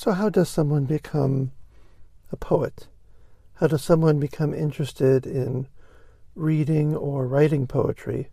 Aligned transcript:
So, 0.00 0.12
how 0.12 0.30
does 0.30 0.48
someone 0.48 0.86
become 0.86 1.52
a 2.32 2.36
poet? 2.36 2.88
How 3.56 3.66
does 3.66 3.84
someone 3.84 4.18
become 4.18 4.54
interested 4.54 5.26
in 5.26 5.68
reading 6.34 6.96
or 6.96 7.26
writing 7.26 7.66
poetry 7.66 8.30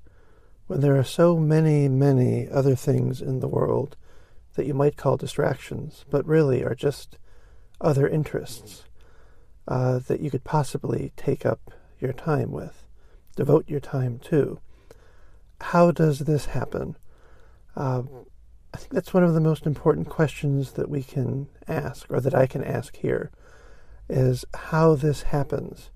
when 0.68 0.80
there 0.80 0.96
are 0.98 1.04
so 1.04 1.36
many, 1.36 1.90
many 1.90 2.48
other 2.48 2.74
things 2.74 3.22
in 3.22 3.42
the 3.42 3.50
world 3.50 3.98
that 4.54 4.66
you 4.66 4.74
might 4.74 4.96
call 4.96 5.18
distractions, 5.18 6.06
but 6.10 6.26
really 6.26 6.64
are 6.64 6.74
just 6.74 7.18
other 7.82 8.08
interests 8.08 8.86
uh, 9.68 10.00
that 10.00 10.22
you 10.22 10.32
could 10.32 10.46
possibly 10.46 11.12
take 11.18 11.46
up 11.46 11.70
your 12.00 12.14
time 12.14 12.54
with, 12.54 12.86
devote 13.36 13.68
your 13.68 13.82
time 13.82 14.20
to? 14.20 14.62
How 15.60 15.92
does 15.92 16.20
this 16.20 16.46
happen? 16.46 16.96
Uh, 17.76 18.04
I 18.78 18.80
think 18.80 18.94
that's 18.94 19.12
one 19.12 19.24
of 19.24 19.34
the 19.34 19.42
most 19.42 19.66
important 19.66 20.08
questions 20.08 20.74
that 20.74 20.88
we 20.88 21.02
can 21.02 21.48
ask, 21.68 22.06
or 22.12 22.22
that 22.22 22.36
I 22.36 22.46
can 22.46 22.64
ask 22.64 22.96
here, 22.96 23.32
is 24.08 24.46
how 24.54 24.94
this 24.94 25.24
happens. 25.24 25.90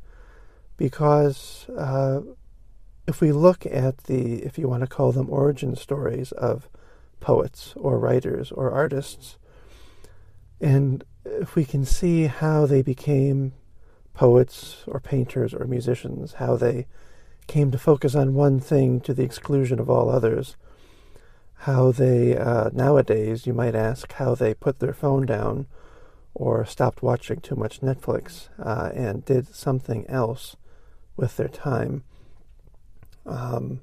Because 0.78 1.70
uh, 1.78 2.22
if 3.08 3.22
we 3.22 3.32
look 3.32 3.68
at 3.68 4.06
the, 4.06 4.42
if 4.42 4.58
you 4.58 4.68
want 4.68 4.82
to 4.82 4.88
call 4.88 5.12
them 5.12 5.30
origin 5.30 5.76
stories 5.76 6.32
of 6.32 6.68
poets 7.20 7.76
or 7.78 8.00
writers 8.00 8.52
or 8.52 8.72
artists, 8.72 9.38
and 10.60 11.04
if 11.24 11.54
we 11.54 11.66
can 11.66 11.86
see 11.86 12.26
how 12.26 12.66
they 12.66 12.82
became 12.82 13.54
poets 14.16 14.78
or 14.88 15.00
painters 15.00 15.54
or 15.54 15.66
musicians, 15.66 16.34
how 16.34 16.56
they 16.56 16.88
came 17.46 17.70
to 17.70 17.78
focus 17.78 18.16
on 18.16 18.34
one 18.34 18.60
thing 18.60 19.00
to 19.02 19.14
the 19.14 19.24
exclusion 19.24 19.80
of 19.80 19.88
all 19.88 20.10
others, 20.10 20.56
how 21.62 21.92
they, 21.92 22.36
uh, 22.36 22.72
nowadays, 22.74 23.46
you 23.46 23.54
might 23.54 23.76
ask, 23.76 24.14
how 24.14 24.34
they 24.34 24.52
put 24.52 24.80
their 24.80 24.94
phone 24.94 25.28
down 25.28 25.68
or 26.34 26.66
stopped 26.66 27.04
watching 27.04 27.40
too 27.40 27.56
much 27.56 27.82
Netflix 27.82 28.50
uh, 28.58 28.90
and 28.96 29.24
did 29.26 29.54
something 29.54 30.04
else 30.08 30.56
with 31.16 31.38
their 31.38 31.48
time. 31.48 32.04
Um, 33.28 33.82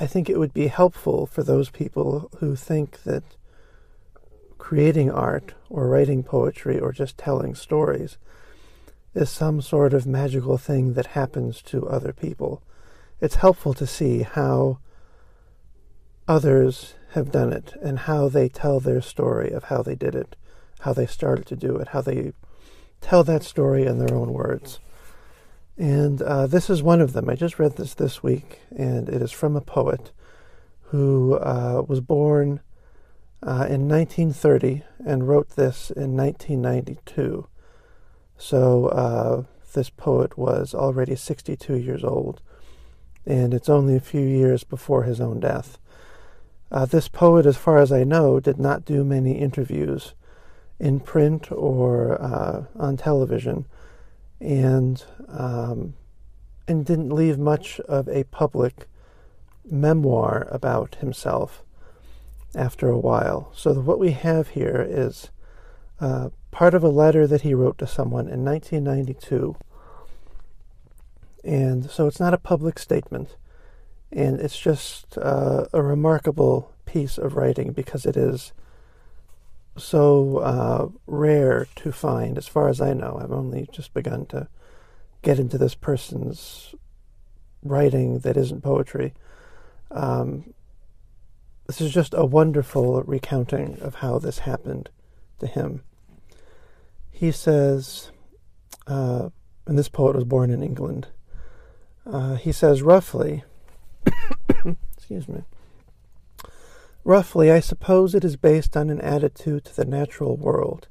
I 0.00 0.06
think 0.06 0.30
it 0.30 0.38
would 0.38 0.54
be 0.54 0.68
helpful 0.68 1.26
for 1.26 1.42
those 1.42 1.68
people 1.68 2.30
who 2.38 2.56
think 2.56 3.02
that 3.02 3.24
creating 4.56 5.10
art 5.10 5.52
or 5.68 5.88
writing 5.88 6.22
poetry 6.22 6.80
or 6.80 6.92
just 6.92 7.18
telling 7.18 7.54
stories 7.54 8.16
is 9.14 9.28
some 9.28 9.60
sort 9.60 9.92
of 9.92 10.06
magical 10.06 10.56
thing 10.56 10.94
that 10.94 11.08
happens 11.08 11.60
to 11.60 11.86
other 11.86 12.14
people. 12.14 12.62
It's 13.20 13.36
helpful 13.36 13.74
to 13.74 13.86
see 13.86 14.22
how 14.22 14.78
others 16.26 16.94
have 17.12 17.30
done 17.30 17.52
it 17.52 17.74
and 17.82 18.00
how 18.00 18.28
they 18.28 18.48
tell 18.48 18.80
their 18.80 19.00
story 19.00 19.50
of 19.50 19.64
how 19.64 19.82
they 19.82 19.94
did 19.94 20.14
it, 20.14 20.36
how 20.80 20.92
they 20.92 21.06
started 21.06 21.46
to 21.46 21.56
do 21.56 21.76
it, 21.76 21.88
how 21.88 22.00
they 22.00 22.32
tell 23.00 23.22
that 23.24 23.42
story 23.42 23.86
in 23.86 23.98
their 23.98 24.14
own 24.14 24.32
words. 24.32 24.80
And 25.76 26.22
uh, 26.22 26.46
this 26.46 26.70
is 26.70 26.82
one 26.82 27.00
of 27.00 27.12
them. 27.12 27.28
I 27.28 27.34
just 27.34 27.58
read 27.58 27.76
this 27.76 27.94
this 27.94 28.22
week, 28.22 28.60
and 28.76 29.08
it 29.08 29.20
is 29.20 29.32
from 29.32 29.56
a 29.56 29.60
poet 29.60 30.12
who 30.88 31.34
uh, 31.34 31.82
was 31.86 32.00
born 32.00 32.60
uh, 33.42 33.66
in 33.68 33.88
1930 33.88 34.82
and 35.04 35.28
wrote 35.28 35.50
this 35.50 35.90
in 35.90 36.16
1992. 36.16 37.46
So 38.38 38.86
uh, 38.86 39.42
this 39.74 39.90
poet 39.90 40.38
was 40.38 40.74
already 40.74 41.16
62 41.16 41.76
years 41.76 42.04
old, 42.04 42.40
and 43.26 43.52
it's 43.52 43.68
only 43.68 43.96
a 43.96 44.00
few 44.00 44.24
years 44.24 44.64
before 44.64 45.02
his 45.02 45.20
own 45.20 45.40
death. 45.40 45.78
Uh, 46.74 46.84
this 46.84 47.06
poet, 47.06 47.46
as 47.46 47.56
far 47.56 47.78
as 47.78 47.92
I 47.92 48.02
know, 48.02 48.40
did 48.40 48.58
not 48.58 48.84
do 48.84 49.04
many 49.04 49.38
interviews 49.38 50.12
in 50.80 50.98
print 50.98 51.52
or 51.52 52.20
uh, 52.20 52.64
on 52.74 52.96
television, 52.96 53.66
and 54.40 55.04
um, 55.28 55.94
and 56.66 56.84
didn't 56.84 57.14
leave 57.14 57.38
much 57.38 57.78
of 57.82 58.08
a 58.08 58.24
public 58.24 58.88
memoir 59.64 60.48
about 60.50 60.96
himself 60.96 61.62
after 62.56 62.88
a 62.88 62.98
while. 62.98 63.52
So 63.54 63.74
what 63.74 64.00
we 64.00 64.10
have 64.10 64.48
here 64.48 64.84
is 64.88 65.30
uh, 66.00 66.30
part 66.50 66.74
of 66.74 66.82
a 66.82 66.88
letter 66.88 67.28
that 67.28 67.42
he 67.42 67.54
wrote 67.54 67.78
to 67.78 67.86
someone 67.86 68.26
in 68.26 68.44
1992, 68.44 69.54
and 71.44 71.88
so 71.88 72.08
it's 72.08 72.18
not 72.18 72.34
a 72.34 72.38
public 72.38 72.80
statement 72.80 73.36
and 74.14 74.40
it's 74.40 74.58
just 74.58 75.18
uh, 75.18 75.66
a 75.72 75.82
remarkable 75.82 76.72
piece 76.86 77.18
of 77.18 77.34
writing 77.34 77.72
because 77.72 78.06
it 78.06 78.16
is 78.16 78.52
so 79.76 80.38
uh, 80.38 80.88
rare 81.08 81.66
to 81.74 81.90
find, 81.90 82.38
as 82.38 82.46
far 82.46 82.68
as 82.68 82.80
I 82.80 82.92
know. 82.92 83.18
I've 83.20 83.32
only 83.32 83.68
just 83.72 83.92
begun 83.92 84.26
to 84.26 84.46
get 85.22 85.40
into 85.40 85.58
this 85.58 85.74
person's 85.74 86.76
writing 87.64 88.20
that 88.20 88.36
isn't 88.36 88.62
poetry. 88.62 89.14
Um, 89.90 90.54
this 91.66 91.80
is 91.80 91.92
just 91.92 92.14
a 92.14 92.24
wonderful 92.24 93.02
recounting 93.02 93.78
of 93.80 93.96
how 93.96 94.20
this 94.20 94.40
happened 94.40 94.90
to 95.40 95.48
him. 95.48 95.82
He 97.10 97.32
says, 97.32 98.12
uh, 98.86 99.30
and 99.66 99.76
this 99.76 99.88
poet 99.88 100.14
was 100.14 100.24
born 100.24 100.50
in 100.50 100.62
England. 100.62 101.08
Uh, 102.06 102.36
he 102.36 102.52
says 102.52 102.82
roughly, 102.82 103.42
Excuse 104.96 105.28
me. 105.28 105.42
Roughly, 107.04 107.50
I 107.50 107.60
suppose 107.60 108.14
it 108.14 108.24
is 108.24 108.36
based 108.36 108.76
on 108.76 108.88
an 108.88 109.00
attitude 109.02 109.66
to 109.66 109.76
the 109.76 109.84
natural 109.84 110.38
world, 110.38 110.88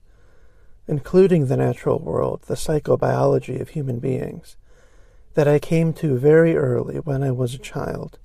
including 0.88 1.48
the 1.48 1.58
natural 1.58 1.98
world, 1.98 2.44
the 2.44 2.54
psychobiology 2.54 3.60
of 3.60 3.70
human 3.70 3.98
beings, 3.98 4.56
that 5.34 5.48
I 5.48 5.58
came 5.58 5.94
to 5.94 6.20
very 6.20 6.56
early 6.56 6.98
when 6.98 7.24
I 7.24 7.32
was 7.32 7.56
a 7.56 7.58
child. 7.58 8.20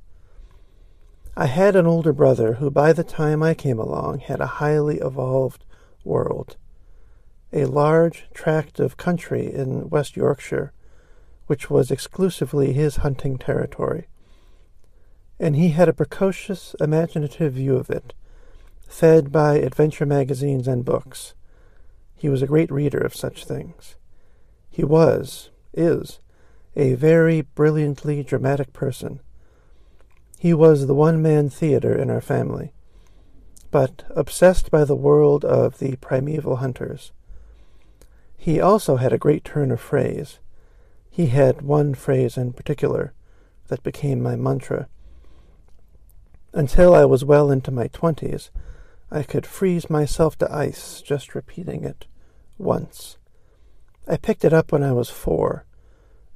I 1.34 1.46
had 1.46 1.74
an 1.74 1.86
older 1.86 2.12
brother 2.12 2.54
who, 2.54 2.70
by 2.70 2.92
the 2.92 3.04
time 3.04 3.42
I 3.42 3.54
came 3.54 3.78
along, 3.78 4.18
had 4.18 4.40
a 4.40 4.58
highly 4.60 4.98
evolved 4.98 5.64
world, 6.04 6.58
a 7.50 7.64
large 7.64 8.28
tract 8.34 8.78
of 8.78 8.98
country 8.98 9.50
in 9.50 9.88
West 9.88 10.16
Yorkshire, 10.16 10.74
which 11.46 11.70
was 11.70 11.90
exclusively 11.90 12.74
his 12.74 12.96
hunting 12.96 13.38
territory 13.38 14.08
and 15.40 15.56
he 15.56 15.70
had 15.70 15.88
a 15.88 15.92
precocious, 15.92 16.74
imaginative 16.80 17.52
view 17.52 17.76
of 17.76 17.90
it, 17.90 18.12
fed 18.88 19.30
by 19.30 19.56
adventure 19.56 20.06
magazines 20.06 20.66
and 20.66 20.84
books. 20.84 21.34
He 22.16 22.28
was 22.28 22.42
a 22.42 22.46
great 22.46 22.70
reader 22.70 22.98
of 22.98 23.14
such 23.14 23.44
things. 23.44 23.96
He 24.68 24.82
was, 24.84 25.50
is, 25.72 26.18
a 26.74 26.94
very 26.94 27.42
brilliantly 27.42 28.22
dramatic 28.22 28.72
person. 28.72 29.20
He 30.38 30.54
was 30.54 30.86
the 30.86 30.94
one 30.94 31.22
man 31.22 31.50
theater 31.50 31.94
in 31.94 32.10
our 32.10 32.20
family, 32.20 32.72
but 33.70 34.04
obsessed 34.10 34.70
by 34.70 34.84
the 34.84 34.96
world 34.96 35.44
of 35.44 35.78
the 35.78 35.96
primeval 35.96 36.56
hunters. 36.56 37.12
He 38.36 38.60
also 38.60 38.96
had 38.96 39.12
a 39.12 39.18
great 39.18 39.44
turn 39.44 39.70
of 39.70 39.80
phrase. 39.80 40.38
He 41.10 41.26
had 41.26 41.62
one 41.62 41.94
phrase 41.94 42.36
in 42.36 42.52
particular 42.52 43.12
that 43.66 43.82
became 43.82 44.22
my 44.22 44.36
mantra 44.36 44.88
Until 46.52 46.94
I 46.94 47.04
was 47.04 47.24
well 47.24 47.50
into 47.50 47.70
my 47.70 47.88
twenties, 47.88 48.50
I 49.10 49.22
could 49.22 49.46
freeze 49.46 49.90
myself 49.90 50.36
to 50.38 50.52
ice 50.52 51.02
just 51.02 51.34
repeating 51.34 51.84
it 51.84 52.06
once. 52.56 53.18
I 54.06 54.16
picked 54.16 54.44
it 54.44 54.54
up 54.54 54.72
when 54.72 54.82
I 54.82 54.92
was 54.92 55.10
four, 55.10 55.66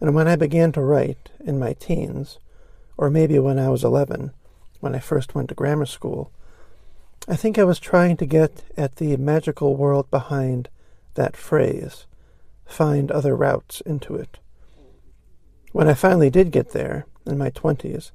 and 0.00 0.14
when 0.14 0.28
I 0.28 0.36
began 0.36 0.72
to 0.72 0.82
write 0.82 1.30
in 1.40 1.58
my 1.58 1.72
teens, 1.72 2.38
or 2.98 3.08
maybe 3.08 3.38
when 3.38 3.58
I 3.58 3.70
was 3.70 3.84
eleven, 3.84 4.32
when 4.80 4.94
I 4.94 4.98
first 4.98 5.34
went 5.34 5.48
to 5.48 5.54
grammar 5.54 5.86
school, 5.86 6.30
I 7.26 7.36
think 7.36 7.58
I 7.58 7.64
was 7.64 7.78
trying 7.78 8.16
to 8.18 8.26
get 8.26 8.64
at 8.76 8.96
the 8.96 9.16
magical 9.16 9.76
world 9.76 10.10
behind 10.10 10.68
that 11.14 11.36
phrase, 11.36 12.06
find 12.66 13.10
other 13.10 13.34
routes 13.34 13.80
into 13.82 14.14
it. 14.16 14.38
When 15.72 15.88
I 15.88 15.94
finally 15.94 16.30
did 16.30 16.50
get 16.50 16.70
there, 16.70 17.06
in 17.24 17.38
my 17.38 17.50
twenties, 17.50 18.12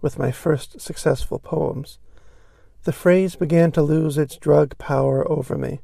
with 0.00 0.18
my 0.18 0.30
first 0.30 0.80
successful 0.80 1.38
poems, 1.38 1.98
the 2.84 2.92
phrase 2.92 3.34
began 3.34 3.72
to 3.72 3.82
lose 3.82 4.16
its 4.16 4.36
drug 4.36 4.78
power 4.78 5.28
over 5.30 5.58
me, 5.58 5.80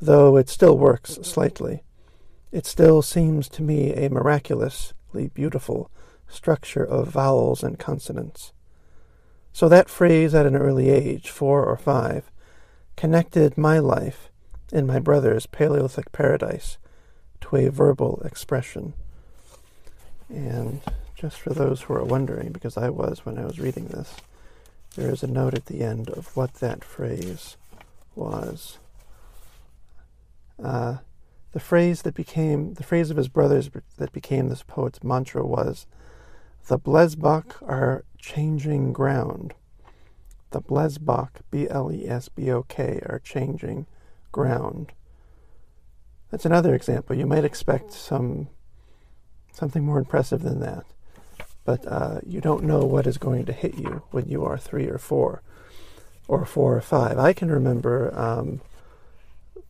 though 0.00 0.36
it 0.36 0.48
still 0.48 0.76
works 0.76 1.18
slightly. 1.22 1.82
It 2.50 2.66
still 2.66 3.00
seems 3.00 3.48
to 3.50 3.62
me 3.62 3.94
a 3.94 4.10
miraculously 4.10 5.28
beautiful 5.28 5.90
structure 6.28 6.84
of 6.84 7.08
vowels 7.08 7.62
and 7.62 7.78
consonants. 7.78 8.52
So 9.52 9.68
that 9.68 9.88
phrase 9.88 10.34
at 10.34 10.46
an 10.46 10.56
early 10.56 10.90
age, 10.90 11.30
four 11.30 11.64
or 11.64 11.76
five, 11.76 12.30
connected 12.96 13.56
my 13.56 13.78
life 13.78 14.30
in 14.72 14.86
my 14.86 14.98
brother's 14.98 15.46
Paleolithic 15.46 16.12
paradise 16.12 16.78
to 17.42 17.56
a 17.56 17.70
verbal 17.70 18.22
expression. 18.24 18.94
And 20.28 20.80
just 21.22 21.38
for 21.38 21.54
those 21.54 21.82
who 21.82 21.94
are 21.94 22.02
wondering, 22.02 22.50
because 22.50 22.76
I 22.76 22.88
was 22.88 23.24
when 23.24 23.38
I 23.38 23.44
was 23.44 23.60
reading 23.60 23.86
this, 23.86 24.16
there 24.96 25.08
is 25.08 25.22
a 25.22 25.28
note 25.28 25.54
at 25.54 25.66
the 25.66 25.80
end 25.80 26.10
of 26.10 26.36
what 26.36 26.54
that 26.54 26.82
phrase 26.82 27.56
was. 28.16 28.80
Uh, 30.60 30.96
the 31.52 31.60
phrase 31.60 32.02
that 32.02 32.14
became 32.14 32.74
the 32.74 32.82
phrase 32.82 33.08
of 33.08 33.16
his 33.16 33.28
brothers 33.28 33.70
that 33.98 34.10
became 34.10 34.48
this 34.48 34.64
poet's 34.64 35.04
mantra 35.04 35.46
was, 35.46 35.86
"The 36.66 36.78
Blesbok 36.78 37.62
are 37.62 38.04
changing 38.18 38.92
ground." 38.92 39.54
The 40.50 40.60
Blesbok, 40.60 41.40
B-L-E-S-B-O-K, 41.52 43.00
are 43.06 43.20
changing 43.20 43.86
ground. 44.32 44.92
That's 46.32 46.44
another 46.44 46.74
example. 46.74 47.14
You 47.14 47.26
might 47.26 47.44
expect 47.44 47.92
some 47.92 48.48
something 49.52 49.84
more 49.84 49.98
impressive 50.00 50.42
than 50.42 50.58
that 50.58 50.84
but 51.64 51.86
uh, 51.86 52.20
you 52.26 52.40
don't 52.40 52.64
know 52.64 52.84
what 52.84 53.06
is 53.06 53.18
going 53.18 53.44
to 53.46 53.52
hit 53.52 53.76
you 53.76 54.02
when 54.10 54.28
you 54.28 54.44
are 54.44 54.58
three 54.58 54.88
or 54.88 54.98
four, 54.98 55.42
or 56.28 56.44
four 56.44 56.76
or 56.76 56.80
five. 56.80 57.18
I 57.18 57.32
can 57.32 57.50
remember 57.50 58.12
um, 58.18 58.60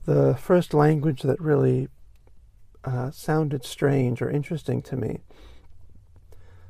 the 0.04 0.34
first 0.36 0.74
language 0.74 1.22
that 1.22 1.40
really 1.40 1.88
uh, 2.84 3.10
sounded 3.10 3.64
strange 3.64 4.22
or 4.22 4.30
interesting 4.30 4.82
to 4.82 4.96
me. 4.96 5.20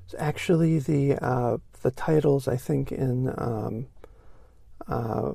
It's 0.04 0.14
actually 0.18 0.78
the 0.78 1.16
uh, 1.22 1.58
the 1.82 1.90
titles 1.90 2.46
I 2.46 2.56
think 2.56 2.92
in 2.92 3.32
um, 3.38 3.86
uh, 4.86 5.32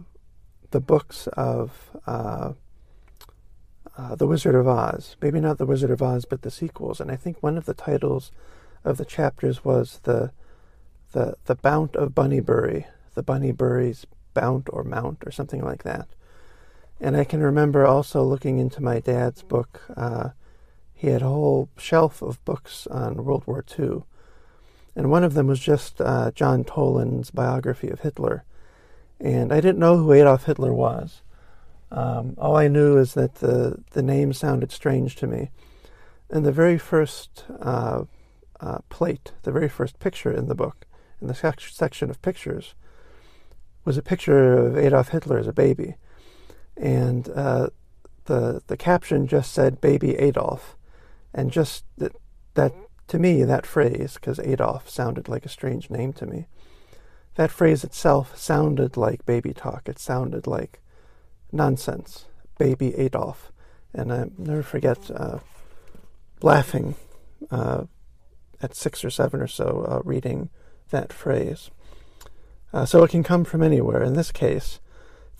the 0.72 0.80
books 0.80 1.28
of 1.28 1.98
uh, 2.06 2.54
uh, 3.98 4.16
the 4.16 4.28
Wizard 4.28 4.56
of 4.56 4.68
Oz. 4.68 5.16
Maybe 5.22 5.40
not 5.40 5.58
the 5.58 5.66
Wizard 5.66 5.92
of 5.92 6.02
Oz, 6.02 6.26
but 6.26 6.42
the 6.42 6.52
sequels. 6.52 7.00
And 7.00 7.10
I 7.10 7.16
think 7.16 7.42
one 7.42 7.58
of 7.58 7.66
the 7.66 7.74
titles 7.74 8.32
of 8.84 8.98
the 8.98 9.06
chapters 9.06 9.64
was 9.64 10.00
the 10.04 10.32
the 11.12 11.36
the 11.46 11.56
Bount 11.56 11.96
of 11.96 12.14
Bunnybury, 12.14 12.86
the 13.14 13.24
Bunnybury's 13.24 14.06
Bount 14.34 14.68
or 14.72 14.84
Mount 14.84 15.24
or 15.26 15.32
something 15.32 15.64
like 15.64 15.84
that. 15.84 16.08
And 17.00 17.16
I 17.16 17.24
can 17.24 17.42
remember 17.42 17.86
also 17.86 18.24
looking 18.24 18.58
into 18.58 18.82
my 18.82 19.00
dad's 19.00 19.44
book. 19.44 19.82
Uh, 19.96 20.30
he 20.94 21.08
had 21.08 21.22
a 21.22 21.28
whole 21.28 21.70
shelf 21.78 22.22
of 22.22 22.44
books 22.44 22.88
on 22.88 23.24
World 23.24 23.44
War 23.46 23.64
II, 23.78 24.04
and 24.96 25.12
one 25.12 25.24
of 25.24 25.36
them 25.36 25.48
was 25.48 25.60
just 25.60 26.02
uh, 26.02 26.32
John 26.32 26.64
Toland's 26.64 27.30
biography 27.30 27.90
of 27.90 28.00
Hitler. 28.00 28.44
And 29.20 29.54
I 29.54 29.62
didn't 29.62 29.80
know 29.80 29.98
who 29.98 30.12
Adolf 30.12 30.46
Hitler 30.46 30.74
was. 30.74 31.22
Um, 31.92 32.36
all 32.38 32.56
I 32.56 32.68
knew 32.68 32.98
is 32.98 33.14
that 33.14 33.36
the 33.36 33.84
the 33.92 34.02
name 34.02 34.34
sounded 34.34 34.72
strange 34.72 35.16
to 35.18 35.28
me. 35.28 35.52
And 36.30 36.46
the 36.46 36.52
very 36.52 36.78
first 36.78 37.46
uh, 37.62 38.04
uh, 38.60 38.80
plate, 38.90 39.34
the 39.44 39.52
very 39.52 39.70
first 39.70 40.00
picture 40.00 40.32
in 40.32 40.48
the 40.48 40.56
book, 40.56 40.86
in 41.22 41.28
the 41.28 41.36
sec- 41.36 41.62
section 41.62 42.10
of 42.10 42.22
pictures, 42.22 42.76
was 43.86 43.98
a 43.98 44.02
picture 44.02 44.58
of 44.58 44.78
Adolf 44.78 45.10
Hitler 45.10 45.38
as 45.38 45.48
a 45.48 45.54
baby, 45.54 45.96
and 46.76 47.30
uh, 47.30 47.70
the 48.26 48.62
the 48.68 48.78
caption 48.78 49.28
just 49.28 49.54
said 49.54 49.82
"Baby 49.82 50.16
Adolf," 50.16 50.76
and 51.34 51.52
just 51.52 51.86
that, 51.98 52.16
that 52.56 52.74
to 53.08 53.20
me 53.20 53.44
that 53.44 53.66
phrase, 53.66 54.16
because 54.16 54.40
Adolf 54.40 54.90
sounded 54.90 55.30
like 55.30 55.46
a 55.46 55.50
strange 55.50 55.90
name 55.90 56.14
to 56.14 56.26
me, 56.26 56.48
that 57.36 57.52
phrase 57.52 57.84
itself 57.84 58.38
sounded 58.38 58.98
like 58.98 59.26
baby 59.26 59.54
talk. 59.54 59.88
It 59.88 60.00
sounded 60.00 60.48
like 60.48 60.82
nonsense, 61.52 62.26
baby 62.60 62.96
Adolf, 62.96 63.52
and 63.94 64.12
I 64.12 64.26
never 64.38 64.64
forget 64.64 65.10
uh, 65.12 65.40
laughing 66.42 66.96
uh, 67.50 67.86
at 68.62 68.76
six 68.76 69.04
or 69.04 69.10
seven 69.10 69.42
or 69.42 69.48
so 69.48 69.86
uh, 69.88 70.02
reading 70.04 70.50
that 70.90 71.14
phrase. 71.14 71.70
Uh, 72.74 72.86
so 72.86 73.04
it 73.04 73.12
can 73.12 73.24
come 73.24 73.44
from 73.44 73.64
anywhere. 73.64 74.04
In 74.04 74.14
this 74.14 74.32
case, 74.32 74.80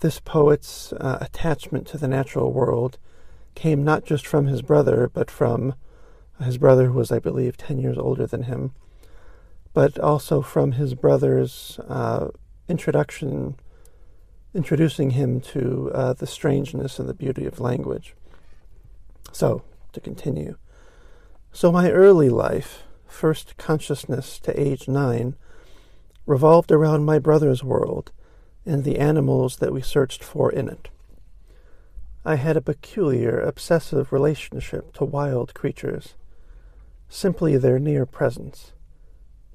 this 0.00 0.20
poet's 0.20 0.92
uh, 0.94 1.18
attachment 1.20 1.86
to 1.88 1.98
the 1.98 2.08
natural 2.08 2.52
world 2.52 2.98
came 3.54 3.82
not 3.82 4.04
just 4.04 4.26
from 4.26 4.46
his 4.46 4.62
brother, 4.62 5.10
but 5.12 5.30
from 5.30 5.74
his 6.42 6.58
brother, 6.58 6.86
who 6.86 6.92
was, 6.92 7.10
I 7.10 7.18
believe, 7.18 7.56
10 7.56 7.78
years 7.78 7.98
older 7.98 8.26
than 8.26 8.44
him, 8.44 8.72
but 9.74 9.98
also 9.98 10.40
from 10.40 10.72
his 10.72 10.94
brother's 10.94 11.80
uh, 11.88 12.28
introduction, 12.68 13.56
introducing 14.54 15.10
him 15.10 15.40
to 15.40 15.90
uh, 15.92 16.12
the 16.12 16.26
strangeness 16.26 16.98
and 16.98 17.08
the 17.08 17.14
beauty 17.14 17.44
of 17.44 17.58
language. 17.58 18.14
So, 19.32 19.62
to 19.92 20.00
continue. 20.00 20.56
So, 21.52 21.72
my 21.72 21.90
early 21.90 22.28
life, 22.28 22.84
first 23.08 23.56
consciousness 23.56 24.38
to 24.40 24.60
age 24.60 24.86
nine 24.86 25.34
revolved 26.26 26.70
around 26.70 27.04
my 27.04 27.18
brother's 27.18 27.64
world 27.64 28.12
and 28.66 28.84
the 28.84 28.98
animals 28.98 29.56
that 29.56 29.72
we 29.72 29.80
searched 29.80 30.22
for 30.22 30.52
in 30.52 30.68
it. 30.68 30.88
I 32.24 32.34
had 32.34 32.56
a 32.56 32.60
peculiar, 32.60 33.40
obsessive 33.40 34.12
relationship 34.12 34.92
to 34.94 35.04
wild 35.04 35.54
creatures, 35.54 36.14
simply 37.08 37.56
their 37.56 37.78
near 37.78 38.04
presence. 38.04 38.72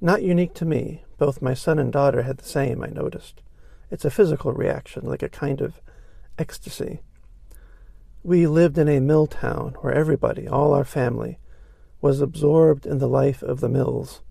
Not 0.01 0.23
unique 0.23 0.55
to 0.55 0.65
me, 0.65 1.03
both 1.17 1.41
my 1.41 1.53
son 1.53 1.77
and 1.77 1.93
daughter 1.93 2.23
had 2.23 2.37
the 2.37 2.47
same, 2.47 2.83
I 2.83 2.87
noticed. 2.87 3.41
It's 3.91 4.05
a 4.05 4.09
physical 4.09 4.51
reaction, 4.53 5.05
like 5.05 5.21
a 5.21 5.29
kind 5.29 5.61
of 5.61 5.79
ecstasy. 6.39 7.01
We 8.23 8.47
lived 8.47 8.79
in 8.79 8.89
a 8.89 8.99
mill 8.99 9.27
town 9.27 9.75
where 9.81 9.93
everybody, 9.93 10.47
all 10.47 10.73
our 10.73 10.83
family, 10.83 11.37
was 12.03 12.19
absorbed 12.19 12.85
in 12.85 12.97
the 12.97 13.07
life 13.07 13.41
of 13.41 13.61
the 13.61 13.69
mills. 13.69 14.21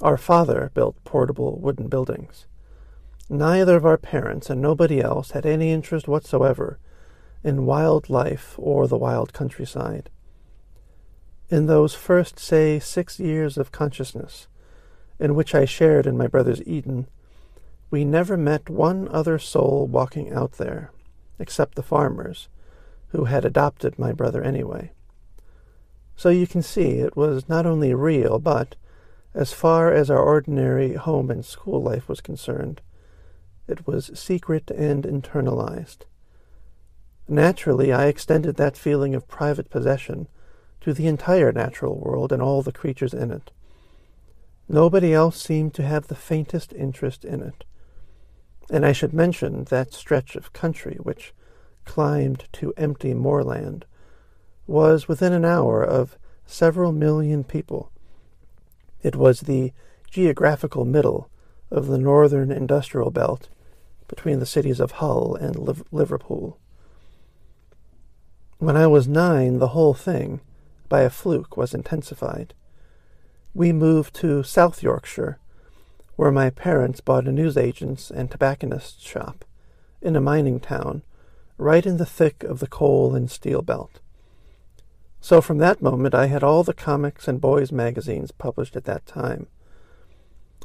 Our 0.00 0.16
father 0.16 0.70
built 0.74 1.02
portable 1.02 1.58
wooden 1.58 1.88
buildings. 1.88 2.46
Neither 3.28 3.74
of 3.74 3.84
our 3.84 3.98
parents 3.98 4.48
and 4.48 4.62
nobody 4.62 5.00
else 5.00 5.32
had 5.32 5.44
any 5.44 5.72
interest 5.72 6.06
whatsoever 6.06 6.78
in 7.42 7.66
wild 7.66 8.08
life 8.08 8.54
or 8.58 8.86
the 8.86 8.96
wild 8.96 9.32
countryside. 9.32 10.08
In 11.50 11.66
those 11.66 11.96
first, 11.96 12.38
say, 12.38 12.78
six 12.78 13.18
years 13.18 13.58
of 13.58 13.72
consciousness, 13.72 14.46
in 15.18 15.34
which 15.34 15.52
I 15.52 15.64
shared 15.64 16.06
in 16.06 16.16
my 16.16 16.28
brother's 16.28 16.62
Eden, 16.62 17.08
we 17.90 18.04
never 18.04 18.36
met 18.36 18.70
one 18.70 19.08
other 19.08 19.40
soul 19.40 19.88
walking 19.88 20.32
out 20.32 20.52
there, 20.52 20.92
except 21.40 21.74
the 21.74 21.82
farmers, 21.82 22.48
who 23.08 23.24
had 23.24 23.44
adopted 23.44 23.98
my 23.98 24.12
brother 24.12 24.44
anyway. 24.44 24.92
So 26.16 26.28
you 26.28 26.46
can 26.46 26.62
see 26.62 26.98
it 26.98 27.16
was 27.16 27.48
not 27.48 27.66
only 27.66 27.94
real, 27.94 28.38
but, 28.38 28.76
as 29.34 29.52
far 29.52 29.92
as 29.92 30.10
our 30.10 30.22
ordinary 30.22 30.94
home 30.94 31.30
and 31.30 31.44
school 31.44 31.82
life 31.82 32.08
was 32.08 32.20
concerned, 32.20 32.80
it 33.66 33.86
was 33.86 34.10
secret 34.14 34.70
and 34.70 35.04
internalized. 35.04 36.04
Naturally, 37.26 37.92
I 37.92 38.06
extended 38.06 38.56
that 38.56 38.76
feeling 38.76 39.14
of 39.14 39.26
private 39.26 39.70
possession 39.70 40.28
to 40.82 40.92
the 40.92 41.06
entire 41.06 41.50
natural 41.50 41.98
world 41.98 42.30
and 42.30 42.42
all 42.42 42.62
the 42.62 42.72
creatures 42.72 43.14
in 43.14 43.30
it. 43.30 43.50
Nobody 44.68 45.12
else 45.14 45.40
seemed 45.40 45.74
to 45.74 45.82
have 45.82 46.06
the 46.08 46.14
faintest 46.14 46.72
interest 46.74 47.24
in 47.24 47.42
it. 47.42 47.64
And 48.70 48.84
I 48.84 48.92
should 48.92 49.12
mention 49.12 49.64
that 49.64 49.94
stretch 49.94 50.36
of 50.36 50.52
country 50.52 50.98
which 51.02 51.32
climbed 51.84 52.44
to 52.52 52.72
empty 52.76 53.14
moorland 53.14 53.84
was 54.66 55.08
within 55.08 55.32
an 55.32 55.44
hour 55.44 55.82
of 55.82 56.16
several 56.46 56.92
million 56.92 57.44
people. 57.44 57.90
It 59.02 59.16
was 59.16 59.40
the 59.40 59.72
geographical 60.10 60.84
middle 60.84 61.28
of 61.70 61.86
the 61.88 61.98
northern 61.98 62.50
industrial 62.50 63.10
belt 63.10 63.48
between 64.08 64.38
the 64.38 64.46
cities 64.46 64.80
of 64.80 64.92
Hull 64.92 65.34
and 65.34 65.84
Liverpool. 65.90 66.58
When 68.58 68.76
I 68.76 68.86
was 68.86 69.08
nine, 69.08 69.58
the 69.58 69.68
whole 69.68 69.94
thing, 69.94 70.40
by 70.88 71.02
a 71.02 71.10
fluke, 71.10 71.56
was 71.56 71.74
intensified. 71.74 72.54
We 73.52 73.72
moved 73.72 74.14
to 74.16 74.42
South 74.42 74.82
Yorkshire, 74.82 75.38
where 76.16 76.30
my 76.30 76.50
parents 76.50 77.00
bought 77.00 77.26
a 77.26 77.32
newsagent's 77.32 78.10
and 78.10 78.30
tobacconist's 78.30 79.02
shop 79.02 79.44
in 80.00 80.16
a 80.16 80.20
mining 80.20 80.60
town, 80.60 81.02
right 81.58 81.84
in 81.84 81.96
the 81.96 82.06
thick 82.06 82.44
of 82.44 82.60
the 82.60 82.66
coal 82.66 83.14
and 83.14 83.30
steel 83.30 83.62
belt. 83.62 84.00
So 85.24 85.40
from 85.40 85.56
that 85.56 85.80
moment 85.80 86.14
I 86.14 86.26
had 86.26 86.42
all 86.42 86.62
the 86.62 86.74
comics 86.74 87.26
and 87.26 87.40
boys' 87.40 87.72
magazines 87.72 88.30
published 88.30 88.76
at 88.76 88.84
that 88.84 89.06
time. 89.06 89.46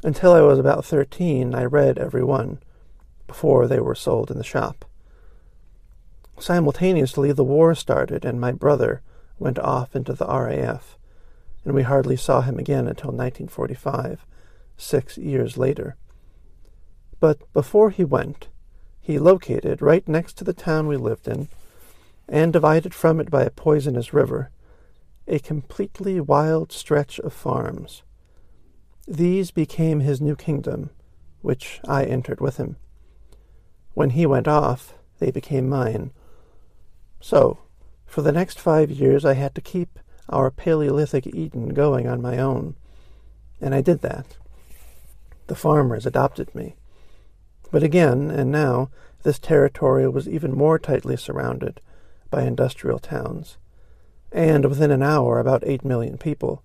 Until 0.04 0.34
I 0.34 0.42
was 0.42 0.58
about 0.58 0.84
thirteen, 0.84 1.54
I 1.54 1.64
read 1.64 1.96
every 1.96 2.22
one, 2.22 2.58
before 3.26 3.66
they 3.66 3.80
were 3.80 3.94
sold 3.94 4.30
in 4.30 4.36
the 4.36 4.44
shop. 4.44 4.84
Simultaneously, 6.38 7.32
the 7.32 7.42
war 7.42 7.74
started, 7.74 8.22
and 8.22 8.38
my 8.38 8.52
brother 8.52 9.00
went 9.38 9.58
off 9.58 9.96
into 9.96 10.12
the 10.12 10.26
RAF, 10.26 10.98
and 11.64 11.74
we 11.74 11.84
hardly 11.84 12.18
saw 12.18 12.42
him 12.42 12.58
again 12.58 12.86
until 12.86 13.12
1945, 13.12 14.26
six 14.76 15.16
years 15.16 15.56
later. 15.56 15.96
But 17.18 17.50
before 17.54 17.88
he 17.88 18.04
went, 18.04 18.48
he 19.00 19.18
located, 19.18 19.80
right 19.80 20.06
next 20.06 20.34
to 20.34 20.44
the 20.44 20.52
town 20.52 20.86
we 20.86 20.98
lived 20.98 21.28
in, 21.28 21.48
and 22.30 22.52
divided 22.52 22.94
from 22.94 23.20
it 23.20 23.28
by 23.28 23.42
a 23.42 23.50
poisonous 23.50 24.14
river, 24.14 24.50
a 25.26 25.40
completely 25.40 26.20
wild 26.20 26.70
stretch 26.70 27.18
of 27.18 27.32
farms. 27.32 28.04
These 29.06 29.50
became 29.50 30.00
his 30.00 30.20
new 30.20 30.36
kingdom, 30.36 30.90
which 31.42 31.80
I 31.88 32.04
entered 32.04 32.40
with 32.40 32.56
him. 32.56 32.76
When 33.94 34.10
he 34.10 34.26
went 34.26 34.46
off, 34.46 34.94
they 35.18 35.32
became 35.32 35.68
mine. 35.68 36.12
So, 37.20 37.58
for 38.06 38.22
the 38.22 38.32
next 38.32 38.60
five 38.60 38.92
years, 38.92 39.24
I 39.24 39.34
had 39.34 39.54
to 39.56 39.60
keep 39.60 39.98
our 40.28 40.52
Paleolithic 40.52 41.26
Eden 41.26 41.70
going 41.70 42.06
on 42.06 42.22
my 42.22 42.38
own, 42.38 42.76
and 43.60 43.74
I 43.74 43.80
did 43.80 44.02
that. 44.02 44.36
The 45.48 45.56
farmers 45.56 46.06
adopted 46.06 46.54
me. 46.54 46.76
But 47.72 47.82
again, 47.82 48.30
and 48.30 48.52
now, 48.52 48.90
this 49.24 49.40
territory 49.40 50.08
was 50.08 50.28
even 50.28 50.56
more 50.56 50.78
tightly 50.78 51.16
surrounded 51.16 51.80
by 52.30 52.42
industrial 52.42 52.98
towns, 52.98 53.58
and 54.32 54.64
within 54.64 54.90
an 54.90 55.02
hour 55.02 55.38
about 55.38 55.64
eight 55.66 55.84
million 55.84 56.16
people. 56.16 56.62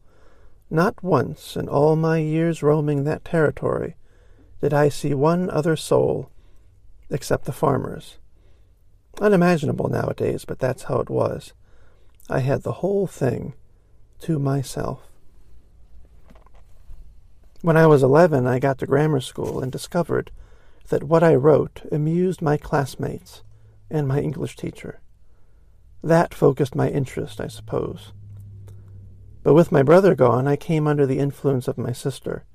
Not 0.69 1.03
once 1.03 1.55
in 1.55 1.67
all 1.67 1.95
my 1.95 2.17
years 2.17 2.63
roaming 2.63 3.03
that 3.03 3.25
territory 3.25 3.95
did 4.61 4.73
I 4.73 4.89
see 4.89 5.13
one 5.13 5.49
other 5.49 5.75
soul 5.75 6.29
except 7.09 7.45
the 7.45 7.51
farmers. 7.51 8.17
Unimaginable 9.21 9.89
nowadays, 9.89 10.43
but 10.45 10.59
that's 10.59 10.83
how 10.83 10.99
it 10.99 11.09
was. 11.09 11.53
I 12.29 12.39
had 12.39 12.63
the 12.63 12.73
whole 12.73 13.07
thing 13.07 13.53
to 14.21 14.39
myself. 14.39 15.01
When 17.61 17.77
I 17.77 17.87
was 17.87 18.03
eleven, 18.03 18.47
I 18.47 18.59
got 18.59 18.79
to 18.79 18.87
grammar 18.87 19.21
school 19.21 19.59
and 19.59 19.71
discovered 19.71 20.31
that 20.89 21.03
what 21.03 21.23
I 21.23 21.35
wrote 21.35 21.81
amused 21.91 22.41
my 22.41 22.57
classmates 22.57 23.43
and 23.89 24.07
my 24.07 24.19
English 24.19 24.55
teacher. 24.55 24.99
That 26.05 26.35
focused 26.35 26.75
my 26.75 26.87
interest, 26.87 27.41
I 27.41 27.47
suppose. 27.47 28.13
But 29.41 29.55
with 29.55 29.71
my 29.71 29.81
brother 29.81 30.13
gone, 30.13 30.47
I 30.47 30.55
came 30.55 30.85
under 30.85 31.07
the 31.07 31.17
influence 31.17 31.67
of 31.67 31.79
my 31.79 31.93
sister. 31.93 32.45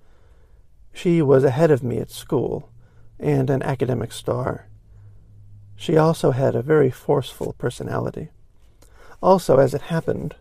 She 0.92 1.20
was 1.20 1.42
ahead 1.42 1.72
of 1.72 1.82
me 1.82 1.98
at 1.98 2.12
school 2.12 2.70
and 3.18 3.50
an 3.50 3.60
academic 3.64 4.12
star. 4.12 4.68
She 5.74 5.96
also 5.96 6.30
had 6.30 6.54
a 6.54 6.62
very 6.62 6.92
forceful 6.92 7.54
personality. 7.54 8.28
Also, 9.20 9.58
as 9.58 9.74
it 9.74 9.82
happened, 9.82 10.36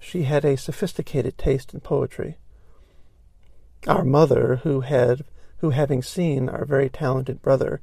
she 0.00 0.24
had 0.24 0.44
a 0.44 0.56
sophisticated 0.56 1.38
taste 1.38 1.72
in 1.72 1.78
poetry. 1.78 2.38
Our 3.86 4.04
mother, 4.04 4.56
who 4.64 4.80
had 4.80 5.24
who 5.58 5.70
having 5.70 6.02
seen 6.02 6.48
our 6.48 6.64
very 6.64 6.90
talented 6.90 7.40
brother 7.42 7.80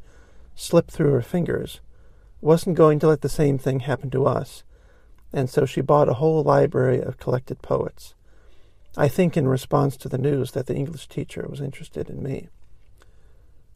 slip 0.56 0.92
through 0.92 1.14
her 1.14 1.22
fingers, 1.22 1.80
wasn't 2.42 2.76
going 2.76 3.00
to 3.00 3.08
let 3.08 3.22
the 3.22 3.30
same 3.30 3.58
thing 3.58 3.82
happen 3.82 4.10
to 4.10 4.26
us, 4.26 4.64
and 5.32 5.50
so 5.50 5.66
she 5.66 5.80
bought 5.80 6.10
a 6.10 6.16
whole 6.16 6.44
library 6.44 7.00
of 7.00 7.18
collected 7.20 7.62
poets. 7.62 8.16
I 8.98 9.08
think 9.08 9.38
in 9.38 9.48
response 9.48 9.96
to 9.98 10.10
the 10.10 10.18
news 10.18 10.52
that 10.52 10.66
the 10.66 10.76
English 10.76 11.08
teacher 11.08 11.48
was 11.50 11.62
interested 11.62 12.10
in 12.10 12.22
me. 12.22 12.50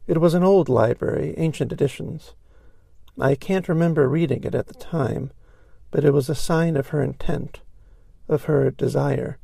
It 0.06 0.20
was 0.20 0.34
an 0.34 0.44
old 0.44 0.68
library, 0.68 1.34
ancient 1.38 1.72
editions. 1.72 2.34
I 3.18 3.34
can't 3.34 3.68
remember 3.68 4.08
reading 4.08 4.44
it 4.44 4.54
at 4.54 4.66
the 4.66 4.74
time, 4.74 5.30
but 5.90 6.04
it 6.04 6.12
was 6.12 6.28
a 6.28 6.34
sign 6.34 6.76
of 6.76 6.88
her 6.88 7.02
intent, 7.02 7.60
of 8.28 8.44
her 8.44 8.70
desire. 8.70 9.38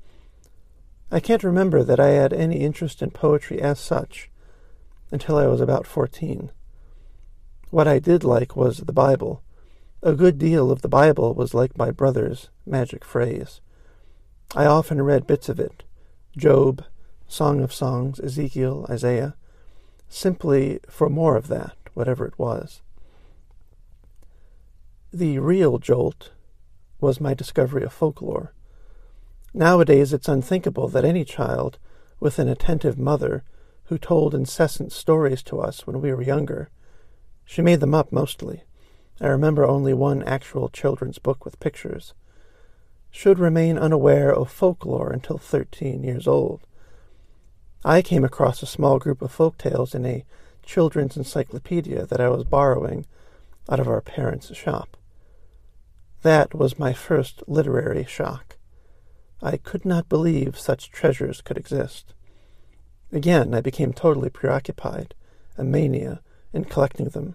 I 1.11 1.21
can't 1.21 1.45
remember 1.45 1.83
that 1.83 2.01
I 2.01 2.09
had 2.09 2.33
any 2.33 2.61
interest 2.61 3.01
in 3.01 3.11
poetry 3.11 3.63
as 3.63 3.79
such 3.81 4.31
until 5.11 5.39
I 5.39 5.47
was 5.47 5.61
about 5.61 5.87
fourteen. 5.87 6.51
What 7.73 7.89
I 7.89 8.01
did 8.01 8.23
like 8.23 8.55
was 8.55 8.81
the 8.81 8.93
Bible, 8.93 9.43
a 10.03 10.13
good 10.13 10.39
deal 10.39 10.71
of 10.71 10.83
the 10.83 10.91
Bible 10.91 11.33
was 11.33 11.55
like 11.55 11.79
my 11.79 11.91
brother's 11.91 12.51
magic 12.67 13.03
phrase. 13.03 13.63
I 14.55 14.67
often 14.67 15.01
read 15.01 15.27
bits 15.27 15.49
of 15.49 15.59
it 15.59 15.83
Job, 16.37 16.85
Song 17.27 17.63
of 17.63 17.73
Songs, 17.73 18.21
Ezekiel, 18.21 18.85
Isaiah, 18.91 19.37
simply 20.11 20.81
for 20.87 21.09
more 21.09 21.35
of 21.35 21.49
that, 21.49 21.75
whatever 21.95 22.27
it 22.27 22.39
was. 22.39 22.83
The 25.11 25.39
real 25.39 25.79
jolt 25.79 26.31
was 27.01 27.23
my 27.23 27.33
discovery 27.33 27.85
of 27.85 27.93
folklore. 27.95 28.53
Nowadays, 29.55 30.13
it's 30.13 30.29
unthinkable 30.29 30.89
that 30.89 31.07
any 31.07 31.25
child 31.25 31.79
with 32.21 32.39
an 32.39 32.49
attentive 32.49 32.99
mother 32.99 33.45
who 33.85 33.97
told 33.97 34.35
incessant 34.35 34.93
stories 34.93 35.43
to 35.45 35.59
us 35.59 35.87
when 35.87 36.03
we 36.03 36.13
were 36.13 36.21
younger, 36.21 36.69
she 37.45 37.63
made 37.63 37.81
them 37.81 37.95
up 37.95 38.13
mostly, 38.13 38.63
I 39.21 39.29
remember 39.29 39.65
only 39.65 39.95
one 39.95 40.23
actual 40.23 40.69
children's 40.69 41.19
book 41.19 41.45
with 41.45 41.61
pictures, 41.61 42.15
should 43.11 43.39
remain 43.39 43.79
unaware 43.79 44.35
of 44.35 44.51
folklore 44.51 45.13
until 45.13 45.39
thirteen 45.39 46.03
years 46.03 46.27
old. 46.27 46.61
I 47.85 48.01
came 48.01 48.25
across 48.25 48.63
a 48.63 48.67
small 48.67 48.99
group 48.99 49.21
of 49.23 49.33
folk 49.33 49.59
tales 49.59 49.95
in 49.95 50.07
a 50.07 50.25
children's 50.65 51.17
encyclopedia 51.17 52.07
that 52.07 52.21
I 52.21 52.29
was 52.29 52.45
borrowing 52.45 53.07
out 53.69 53.81
of 53.81 53.89
our 53.89 54.01
parents' 54.01 54.55
shop. 54.57 54.97
That 56.23 56.55
was 56.55 56.79
my 56.79 56.93
first 56.93 57.43
literary 57.47 58.05
shock. 58.05 58.57
I 59.43 59.57
could 59.57 59.85
not 59.85 60.09
believe 60.09 60.59
such 60.59 60.91
treasures 60.91 61.41
could 61.43 61.59
exist. 61.59 62.15
Again, 63.11 63.53
I 63.53 63.61
became 63.61 63.93
totally 63.93 64.31
preoccupied, 64.31 65.15
a 65.59 65.65
mania, 65.65 66.21
in 66.53 66.65
collecting 66.65 67.07
them. 67.09 67.35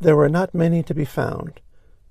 There 0.00 0.16
were 0.16 0.28
not 0.28 0.54
many 0.54 0.82
to 0.82 0.94
be 0.94 1.04
found, 1.04 1.60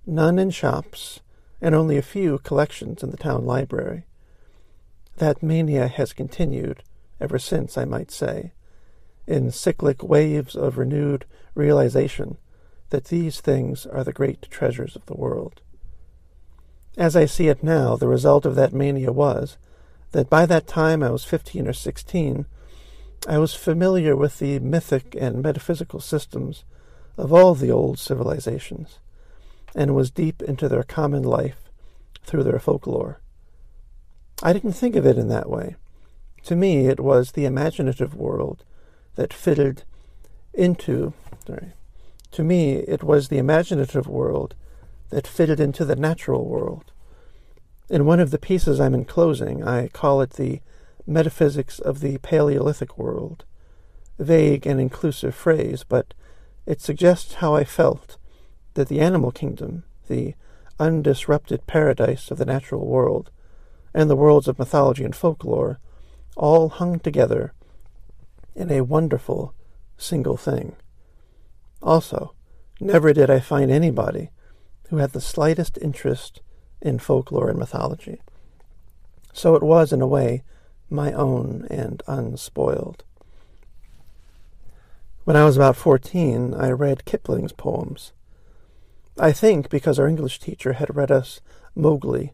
none 0.06 0.40
in 0.40 0.50
shops, 0.50 1.22
and 1.62 1.74
only 1.74 1.98
a 1.98 2.02
few 2.02 2.40
collections 2.40 3.04
in 3.04 3.12
the 3.12 3.18
town 3.18 3.46
library. 3.46 4.06
That 5.18 5.44
mania 5.44 5.88
has 5.88 6.12
continued 6.12 6.84
ever 7.22 7.40
since, 7.40 7.78
I 7.78 7.86
might 7.86 8.12
say, 8.12 8.52
in 9.28 9.52
cyclic 9.52 10.04
waves 10.04 10.56
of 10.56 10.78
renewed 10.78 11.26
realization 11.56 12.38
that 12.90 13.06
these 13.06 13.40
things 13.40 13.86
are 13.86 14.04
the 14.04 14.12
great 14.12 14.42
treasures 14.50 14.96
of 14.96 15.06
the 15.06 15.16
world. 15.16 15.62
As 16.98 17.16
I 17.16 17.26
see 17.26 17.48
it 17.48 17.64
now, 17.64 17.96
the 17.96 18.08
result 18.08 18.46
of 18.46 18.56
that 18.56 18.74
mania 18.74 19.12
was 19.12 19.58
that 20.12 20.30
by 20.30 20.46
that 20.46 20.68
time 20.68 21.02
I 21.02 21.10
was 21.10 21.24
fifteen 21.24 21.68
or 21.68 21.74
sixteen, 21.74 22.46
I 23.28 23.38
was 23.38 23.54
familiar 23.54 24.16
with 24.16 24.40
the 24.40 24.60
mythic 24.60 25.16
and 25.20 25.42
metaphysical 25.42 26.02
systems 26.02 26.66
of 27.18 27.32
all 27.32 27.56
the 27.56 27.72
old 27.72 28.00
civilizations, 28.00 29.00
and 29.76 29.96
was 29.96 30.12
deep 30.12 30.42
into 30.42 30.68
their 30.68 30.84
common 30.84 31.24
life 31.24 31.70
through 32.24 32.44
their 32.44 32.60
folklore. 32.60 33.22
I 34.42 34.52
didn't 34.52 34.74
think 34.74 34.96
of 34.96 35.06
it 35.06 35.18
in 35.18 35.30
that 35.30 35.50
way. 35.50 35.76
To 36.44 36.56
me, 36.56 36.88
it 36.88 37.00
was 37.00 37.32
the 37.32 37.46
imaginative 37.46 38.14
world 38.14 38.66
that 39.16 39.34
fitted 39.34 39.84
into. 40.54 41.14
Sorry. 41.48 41.74
To 42.32 42.44
me, 42.44 42.74
it 42.74 43.04
was 43.04 43.30
the 43.30 43.38
imaginative 43.38 44.08
world 44.08 44.56
that 45.12 45.28
fitted 45.28 45.60
into 45.60 45.86
the 45.86 45.96
natural 45.96 46.46
world. 46.46 46.92
In 47.90 48.06
one 48.06 48.20
of 48.20 48.32
the 48.32 48.40
pieces 48.40 48.80
I'm 48.80 48.96
enclosing, 48.96 49.64
I 49.64 49.88
call 49.88 50.22
it 50.22 50.32
the 50.32 50.62
metaphysics 51.06 51.80
of 51.80 52.00
the 52.00 52.18
Paleolithic 52.20 52.98
world. 52.98 53.46
Vague 54.20 54.66
and 54.66 54.80
inclusive 54.80 55.36
phrase, 55.36 55.84
but 55.84 56.14
it 56.66 56.82
suggests 56.82 57.36
how 57.36 57.56
I 57.56 57.64
felt 57.64 58.18
that 58.76 58.88
the 58.88 59.02
animal 59.02 59.32
kingdom, 59.32 59.84
the 60.08 60.36
undisrupted 60.80 61.66
paradise 61.68 62.32
of 62.32 62.38
the 62.38 62.46
natural 62.46 62.86
world, 62.86 63.30
and 63.94 64.10
the 64.10 64.16
worlds 64.16 64.48
of 64.48 64.58
mythology 64.58 65.04
and 65.04 65.16
folklore 65.16 65.80
all 66.36 66.70
hung 66.70 67.00
together 67.00 67.54
in 68.56 68.72
a 68.72 68.82
wonderful 68.82 69.54
single 69.98 70.38
thing. 70.38 70.76
Also, 71.82 72.34
never 72.80 73.14
did 73.14 73.30
I 73.30 73.40
find 73.40 73.70
anybody 73.70 74.30
who 74.90 74.98
had 74.98 75.12
the 75.12 75.22
slightest 75.22 75.78
interest 75.82 76.42
in 76.82 77.00
folklore 77.00 77.50
and 77.50 77.60
mythology. 77.60 78.22
So 79.32 79.56
it 79.56 79.64
was, 79.64 79.92
in 79.92 80.02
a 80.02 80.08
way, 80.08 80.44
my 80.94 81.12
own 81.12 81.68
and 81.70 82.02
unspoiled. 82.08 83.04
When 85.26 85.36
I 85.36 85.46
was 85.46 85.58
about 85.58 85.76
fourteen, 85.76 86.54
I 86.54 86.70
read 86.72 87.06
Kipling's 87.06 87.54
poems. 87.54 88.14
I 89.18 89.32
think 89.32 89.70
because 89.70 90.00
our 90.00 90.08
English 90.08 90.40
teacher 90.40 90.74
had 90.74 90.96
read 90.96 91.12
us 91.12 91.42
Mowgli, 91.76 92.34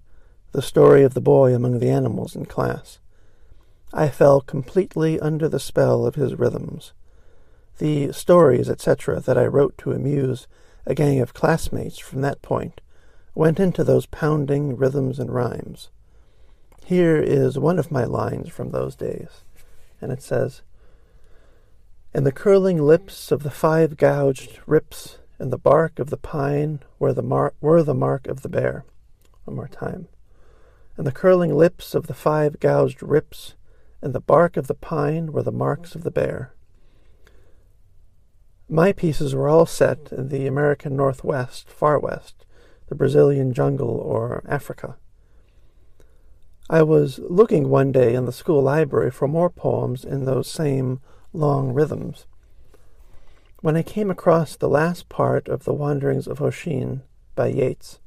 the 0.51 0.61
story 0.61 1.03
of 1.03 1.13
the 1.13 1.21
boy 1.21 1.53
among 1.53 1.79
the 1.79 1.89
animals 1.89 2.35
in 2.35 2.45
class. 2.45 2.99
I 3.93 4.09
fell 4.09 4.41
completely 4.41 5.19
under 5.19 5.47
the 5.47 5.59
spell 5.59 6.05
of 6.05 6.15
his 6.15 6.35
rhythms. 6.35 6.93
The 7.77 8.11
stories, 8.11 8.69
etc., 8.69 9.19
that 9.21 9.37
I 9.37 9.45
wrote 9.45 9.77
to 9.79 9.91
amuse 9.91 10.47
a 10.85 10.95
gang 10.95 11.21
of 11.21 11.33
classmates 11.33 11.97
from 11.97 12.21
that 12.21 12.41
point 12.41 12.81
went 13.35 13.59
into 13.59 13.83
those 13.83 14.05
pounding 14.07 14.75
rhythms 14.75 15.19
and 15.19 15.33
rhymes. 15.33 15.89
Here 16.89 17.17
is 17.17 17.59
one 17.59 17.77
of 17.77 17.91
my 17.91 18.03
lines 18.03 18.49
from 18.49 18.71
those 18.71 18.95
days, 18.95 19.43
and 20.01 20.11
it 20.11 20.23
says, 20.23 20.63
In 22.15 22.23
the 22.23 22.31
curling 22.31 22.81
lips 22.81 23.31
of 23.31 23.43
the 23.43 23.51
five 23.51 23.95
gouged 23.95 24.57
rips 24.65 25.19
and 25.37 25.53
the 25.53 25.59
bark 25.59 25.99
of 25.99 26.09
the 26.09 26.17
pine 26.17 26.79
were 26.97 27.13
the, 27.13 27.21
mar- 27.21 27.53
were 27.61 27.83
the 27.83 27.93
mark 27.93 28.25
of 28.25 28.41
the 28.41 28.49
bear. 28.49 28.85
One 29.43 29.55
more 29.55 29.67
time. 29.67 30.07
And 30.97 31.05
the 31.05 31.11
curling 31.11 31.55
lips 31.55 31.93
of 31.93 32.07
the 32.07 32.15
five 32.15 32.59
gouged 32.59 33.03
rips 33.03 33.53
and 34.01 34.11
the 34.11 34.19
bark 34.19 34.57
of 34.57 34.65
the 34.65 34.73
pine 34.73 35.31
were 35.31 35.43
the 35.43 35.51
marks 35.51 35.93
of 35.93 36.03
the 36.03 36.09
bear. 36.09 36.55
My 38.67 38.93
pieces 38.93 39.35
were 39.35 39.47
all 39.47 39.67
set 39.67 40.11
in 40.11 40.29
the 40.29 40.47
American 40.47 40.95
Northwest, 40.95 41.69
far 41.69 41.99
west, 41.99 42.47
the 42.87 42.95
Brazilian 42.95 43.53
jungle, 43.53 43.91
or 43.91 44.41
Africa. 44.47 44.97
I 46.71 46.83
was 46.83 47.17
looking 47.17 47.69
one 47.69 47.91
day 47.91 48.13
in 48.13 48.25
the 48.25 48.31
school 48.31 48.61
library 48.61 49.09
for 49.09 49.27
more 49.27 49.49
poems 49.49 50.05
in 50.05 50.25
those 50.25 50.47
same 50.47 51.01
long 51.33 51.73
rhythms. 51.73 52.27
When 53.61 53.75
I 53.75 53.81
came 53.81 54.11
across 54.11 54.55
the 54.55 54.69
last 54.69 55.09
part 55.09 55.47
of 55.47 55.63
The 55.63 55.73
Wanderings 55.73 56.27
of 56.27 56.39
Oisin 56.43 57.01
by 57.33 57.47
Yeats, 57.47 57.99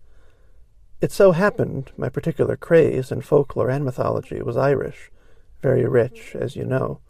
it 1.01 1.11
so 1.11 1.33
happened 1.33 1.91
my 1.97 2.09
particular 2.09 2.57
craze 2.57 3.11
in 3.11 3.23
folklore 3.23 3.69
and 3.69 3.85
mythology 3.85 4.41
was 4.41 4.57
Irish, 4.57 5.11
very 5.61 5.85
rich, 5.85 6.37
as 6.37 6.55
you 6.55 6.65
know. 6.65 7.01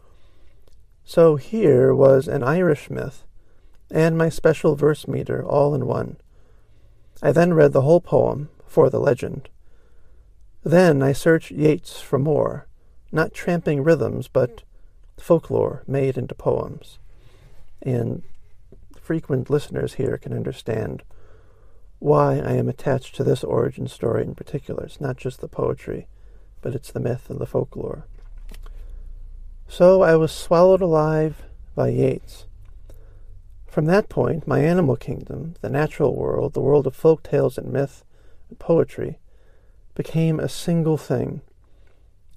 So 1.05 1.35
here 1.35 1.93
was 1.93 2.27
an 2.27 2.41
Irish 2.41 2.89
myth 2.89 3.25
and 3.91 4.17
my 4.17 4.29
special 4.29 4.75
verse 4.75 5.07
meter 5.07 5.45
all 5.45 5.75
in 5.75 5.85
one. 5.85 6.17
I 7.21 7.31
then 7.31 7.53
read 7.53 7.73
the 7.73 7.83
whole 7.83 8.01
poem 8.01 8.49
for 8.65 8.89
the 8.89 8.99
legend. 8.99 9.49
Then 10.63 11.03
I 11.03 11.11
searched 11.11 11.51
Yeats 11.51 11.99
for 11.99 12.17
more, 12.17 12.67
not 13.11 13.33
tramping 13.33 13.83
rhythms, 13.83 14.27
but 14.27 14.63
folklore 15.17 15.83
made 15.87 16.17
into 16.17 16.33
poems. 16.35 16.99
And 17.81 18.23
frequent 18.99 19.49
listeners 19.49 19.95
here 19.95 20.17
can 20.17 20.33
understand 20.33 21.03
why 21.99 22.39
I 22.39 22.53
am 22.53 22.69
attached 22.69 23.15
to 23.15 23.23
this 23.23 23.43
origin 23.43 23.87
story 23.87 24.23
in 24.23 24.35
particular. 24.35 24.85
It's 24.85 25.01
not 25.01 25.17
just 25.17 25.41
the 25.41 25.47
poetry, 25.47 26.07
but 26.61 26.73
it's 26.73 26.91
the 26.91 26.99
myth 26.99 27.29
and 27.29 27.39
the 27.39 27.45
folklore. 27.45 28.05
So 29.67 30.01
I 30.01 30.15
was 30.15 30.31
swallowed 30.31 30.81
alive 30.81 31.43
by 31.75 31.89
Yeats. 31.89 32.45
From 33.67 33.85
that 33.85 34.07
point, 34.07 34.47
my 34.47 34.59
animal 34.59 34.95
kingdom, 34.95 35.55
the 35.61 35.69
natural 35.69 36.15
world, 36.15 36.53
the 36.53 36.61
world 36.61 36.87
of 36.87 36.95
folk 36.95 37.23
tales 37.23 37.57
and 37.57 37.71
myth 37.71 38.03
and 38.49 38.59
poetry, 38.59 39.17
became 39.95 40.39
a 40.39 40.49
single 40.49 40.97
thing, 40.97 41.41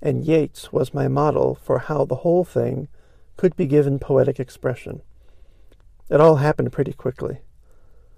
and 0.03 0.25
Yeats 0.25 0.73
was 0.73 0.95
my 0.95 1.09
model 1.09 1.55
for 1.55 1.79
how 1.81 2.05
the 2.05 2.17
whole 2.17 2.45
thing 2.45 2.89
could 3.37 3.57
be 3.57 3.67
given 3.67 3.99
poetic 3.99 4.39
expression. 4.39 5.03
It 6.09 6.21
all 6.21 6.37
happened 6.37 6.73
pretty 6.73 6.93
quickly. 6.93 7.39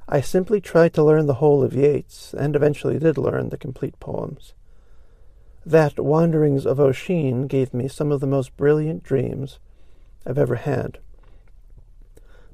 I 0.08 0.20
simply 0.20 0.60
tried 0.60 0.94
to 0.94 1.04
learn 1.04 1.26
the 1.26 1.34
whole 1.34 1.62
of 1.62 1.74
Yeats, 1.74 2.34
and 2.34 2.56
eventually 2.56 2.98
did 2.98 3.18
learn 3.18 3.50
the 3.50 3.58
complete 3.58 3.98
poems. 4.00 4.54
That 5.66 5.98
Wanderings 6.00 6.64
of 6.64 6.80
Oisin 6.80 7.46
gave 7.46 7.74
me 7.74 7.88
some 7.88 8.10
of 8.10 8.20
the 8.20 8.26
most 8.26 8.56
brilliant 8.56 9.02
dreams 9.02 9.58
I've 10.26 10.38
ever 10.38 10.56
had. 10.56 10.98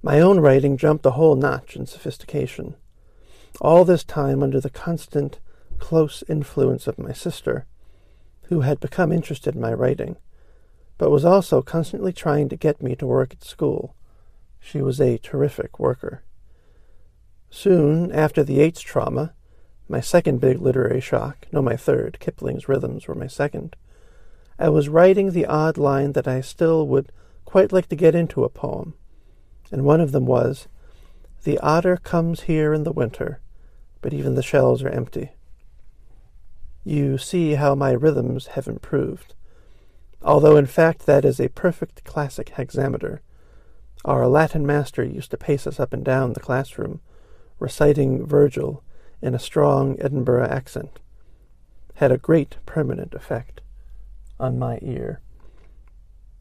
My 0.03 0.21
own 0.21 0.41
writing 0.41 0.77
jumped 0.77 1.07
a 1.07 1.13
whole 1.13 1.37
notch 1.37 1.77
in 1.77 1.87
sophistication. 1.87 2.75
All 3.61 3.85
this 3.85 4.05
time 4.05 4.43
under 4.43 4.61
the 4.61 4.69
constant, 4.69 5.39
close 5.75 6.25
influence 6.29 6.87
of 6.87 6.99
my 6.99 7.13
sister, 7.13 7.67
who 8.45 8.61
had 8.61 8.81
become 8.81 9.13
interested 9.13 9.55
in 9.55 9.61
my 9.61 9.73
writing, 9.73 10.17
but 10.99 11.11
was 11.11 11.25
also 11.25 11.63
constantly 11.63 12.13
trying 12.13 12.49
to 12.49 12.57
get 12.57 12.83
me 12.83 12.95
to 12.97 13.07
work 13.07 13.33
at 13.33 13.45
school. 13.45 13.95
She 14.61 14.81
was 14.81 15.01
a 15.01 15.19
terrific 15.19 15.79
worker. 15.79 16.23
Soon 17.51 18.11
after 18.13 18.43
the 18.43 18.55
Yeats 18.55 18.81
trauma, 18.81 19.35
my 19.89 20.01
second 20.01 20.41
big 20.41 20.61
literary 20.61 21.01
shock, 21.01 21.47
no, 21.53 21.61
my 21.61 21.77
third, 21.77 22.19
Kipling's 22.21 22.69
Rhythms 22.69 23.07
were 23.07 23.15
my 23.15 23.27
second, 23.27 23.77
I 24.59 24.69
was 24.69 24.89
writing 24.89 25.33
the 25.33 25.47
odd 25.47 25.77
line 25.77 26.13
that 26.13 26.29
I 26.29 26.41
still 26.41 26.87
would 26.89 27.13
quite 27.45 27.73
like 27.73 27.89
to 27.89 27.97
get 27.97 28.15
into 28.15 28.45
a 28.45 28.49
poem, 28.49 28.95
and 29.71 29.85
one 29.85 30.01
of 30.01 30.13
them 30.13 30.27
was, 30.27 30.69
The 31.43 31.59
otter 31.59 31.97
comes 31.97 32.43
here 32.43 32.73
in 32.73 32.85
the 32.85 32.93
winter, 32.93 33.41
but 34.01 34.13
even 34.13 34.35
the 34.35 34.43
shells 34.43 34.83
are 34.83 34.89
empty. 34.89 35.33
You 36.85 37.17
see 37.17 37.55
how 37.55 37.75
my 37.75 37.93
rhythms 37.93 38.49
have 38.49 38.69
improved, 38.69 39.35
although 40.23 40.57
in 40.57 40.67
fact 40.67 41.07
that 41.07 41.25
is 41.25 41.41
a 41.41 41.49
perfect 41.49 42.05
classic 42.05 42.51
hexameter. 42.51 43.23
Our 44.05 44.29
Latin 44.29 44.67
master 44.67 45.03
used 45.03 45.31
to 45.31 45.39
pace 45.39 45.67
us 45.67 45.81
up 45.81 45.95
and 45.95 46.05
down 46.05 46.35
the 46.35 46.41
classroom, 46.41 47.01
reciting 47.59 48.27
Virgil 48.27 48.85
in 49.23 49.35
a 49.35 49.39
strong 49.39 49.97
Edinburgh 49.99 50.47
accent, 50.49 50.99
had 51.95 52.13
a 52.13 52.19
great 52.19 52.57
permanent 52.67 53.15
effect 53.15 53.63
on 54.39 54.59
my 54.59 54.79
ear. 54.83 55.21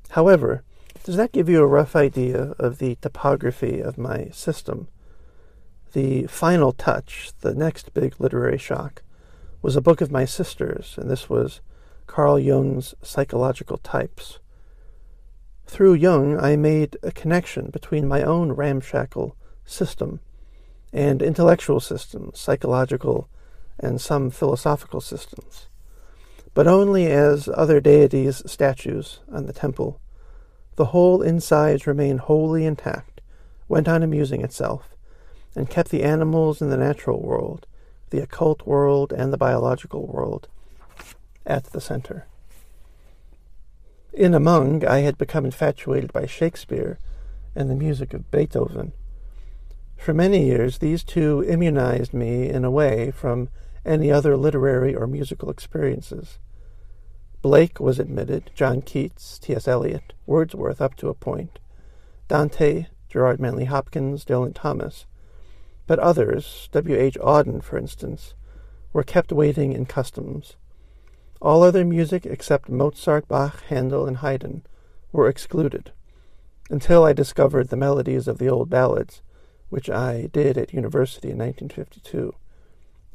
However, 0.10 0.64
does 1.06 1.16
that 1.16 1.32
give 1.32 1.48
you 1.48 1.62
a 1.62 1.68
rough 1.68 1.96
idea 1.96 2.54
of 2.60 2.80
the 2.80 2.96
topography 2.96 3.80
of 3.80 3.98
my 3.98 4.30
system? 4.34 4.90
The 5.94 6.28
final 6.28 6.74
touch, 6.74 7.32
the 7.40 7.54
next 7.54 7.94
big 7.94 8.16
literary 8.20 8.58
shock, 8.58 9.03
was 9.64 9.78
a 9.78 9.82
book 9.82 10.02
of 10.02 10.12
my 10.12 10.26
sister's, 10.26 10.96
and 10.98 11.10
this 11.10 11.30
was 11.30 11.62
Carl 12.06 12.38
Jung's 12.38 12.94
Psychological 13.02 13.78
Types. 13.78 14.40
Through 15.66 15.94
Jung, 15.94 16.38
I 16.38 16.58
made 16.58 16.98
a 17.02 17.14
connection 17.14 17.70
between 17.72 18.06
my 18.06 18.24
own 18.24 18.52
ramshackle 18.52 19.38
system 19.64 20.20
and 20.92 21.22
intellectual 21.22 21.80
systems, 21.80 22.42
psychological, 22.42 23.30
and 23.80 24.02
some 24.02 24.30
philosophical 24.30 25.00
systems, 25.00 25.70
but 26.54 26.68
only 26.68 27.08
as 27.08 27.48
other 27.54 27.80
deities' 27.80 28.44
statues 28.46 29.22
on 29.32 29.46
the 29.46 29.54
temple. 29.54 30.02
The 30.76 30.88
whole 30.88 31.22
insides 31.22 31.88
remained 31.88 32.20
wholly 32.20 32.66
intact, 32.66 33.22
went 33.70 33.88
on 33.88 34.04
amusing 34.04 34.44
itself, 34.44 34.90
and 35.56 35.70
kept 35.70 35.90
the 35.90 36.04
animals 36.04 36.62
in 36.62 36.70
the 36.70 36.76
natural 36.76 37.22
world, 37.22 37.66
the 38.14 38.22
occult 38.22 38.66
world, 38.66 39.12
and 39.12 39.34
the 39.34 39.38
biological 39.38 40.08
world 40.08 40.48
at 41.46 41.66
the 41.66 41.82
center. 41.82 42.26
In 44.14 44.34
among, 44.34 44.86
I 44.86 45.00
had 45.00 45.18
become 45.18 45.44
infatuated 45.44 46.14
by 46.14 46.26
Shakespeare 46.26 47.00
and 47.54 47.70
the 47.70 47.76
music 47.76 48.14
of 48.14 48.32
Beethoven 48.32 48.94
for 50.04 50.14
many 50.14 50.46
years, 50.46 50.80
these 50.80 51.02
two 51.02 51.44
immunized 51.48 52.14
me 52.14 52.50
in 52.50 52.66
a 52.66 52.72
way 52.72 53.10
from 53.12 53.48
any 53.86 54.12
other 54.12 54.36
literary 54.36 54.94
or 54.94 55.08
musical 55.08 55.50
experiences. 55.50 56.40
Blake 57.42 57.80
was 57.80 58.00
admitted, 58.00 58.52
John 58.54 58.82
Keats, 58.82 59.40
T.S. 59.40 59.66
Eliot, 59.66 60.12
Wordsworth 60.26 60.82
up 60.82 60.96
to 60.98 61.08
a 61.08 61.14
point, 61.14 61.58
Dante, 62.28 62.88
Gerard 63.08 63.40
Manley 63.40 63.66
Hopkins, 63.66 64.26
Dylan 64.26 64.54
Thomas. 64.54 65.06
But 65.94 66.00
others, 66.00 66.70
W. 66.72 66.96
H. 66.96 67.20
Auden, 67.22 67.62
for 67.62 67.78
instance, 67.78 68.34
were 68.94 69.04
kept 69.04 69.32
waiting 69.32 69.74
in 69.74 69.86
customs. 69.86 70.56
All 71.40 71.62
other 71.62 71.86
music 71.86 72.26
except 72.26 72.68
Mozart, 72.68 73.28
Bach, 73.28 73.62
Handel, 73.66 74.08
and 74.08 74.18
Haydn 74.18 74.64
were 75.12 75.28
excluded, 75.28 75.92
until 76.68 77.04
I 77.04 77.14
discovered 77.14 77.70
the 77.70 77.78
melodies 77.78 78.28
of 78.28 78.40
the 78.40 78.50
old 78.50 78.72
ballads 78.72 79.22
which 79.70 79.88
I 79.88 80.32
did 80.34 80.58
at 80.58 80.74
university 80.74 81.30
in 81.30 81.38
1952. 81.38 82.34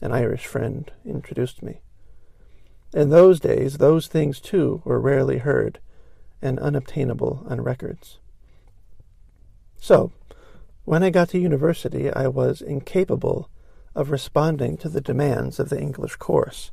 An 0.00 0.12
Irish 0.12 0.46
friend 0.46 0.88
introduced 1.04 1.64
me. 1.64 1.80
In 2.94 3.10
those 3.10 3.40
days, 3.40 3.78
those 3.78 4.06
things 4.06 4.38
too 4.38 4.82
were 4.84 5.00
rarely 5.00 5.38
heard 5.38 5.80
and 6.40 6.60
unobtainable 6.60 7.44
on 7.50 7.60
records. 7.60 8.18
So, 9.80 10.12
when 10.88 11.02
I 11.02 11.10
got 11.10 11.28
to 11.30 11.38
university, 11.38 12.10
I 12.10 12.28
was 12.28 12.62
incapable 12.62 13.50
of 13.94 14.10
responding 14.10 14.78
to 14.78 14.88
the 14.88 15.02
demands 15.02 15.60
of 15.60 15.68
the 15.68 15.78
English 15.78 16.16
course. 16.16 16.70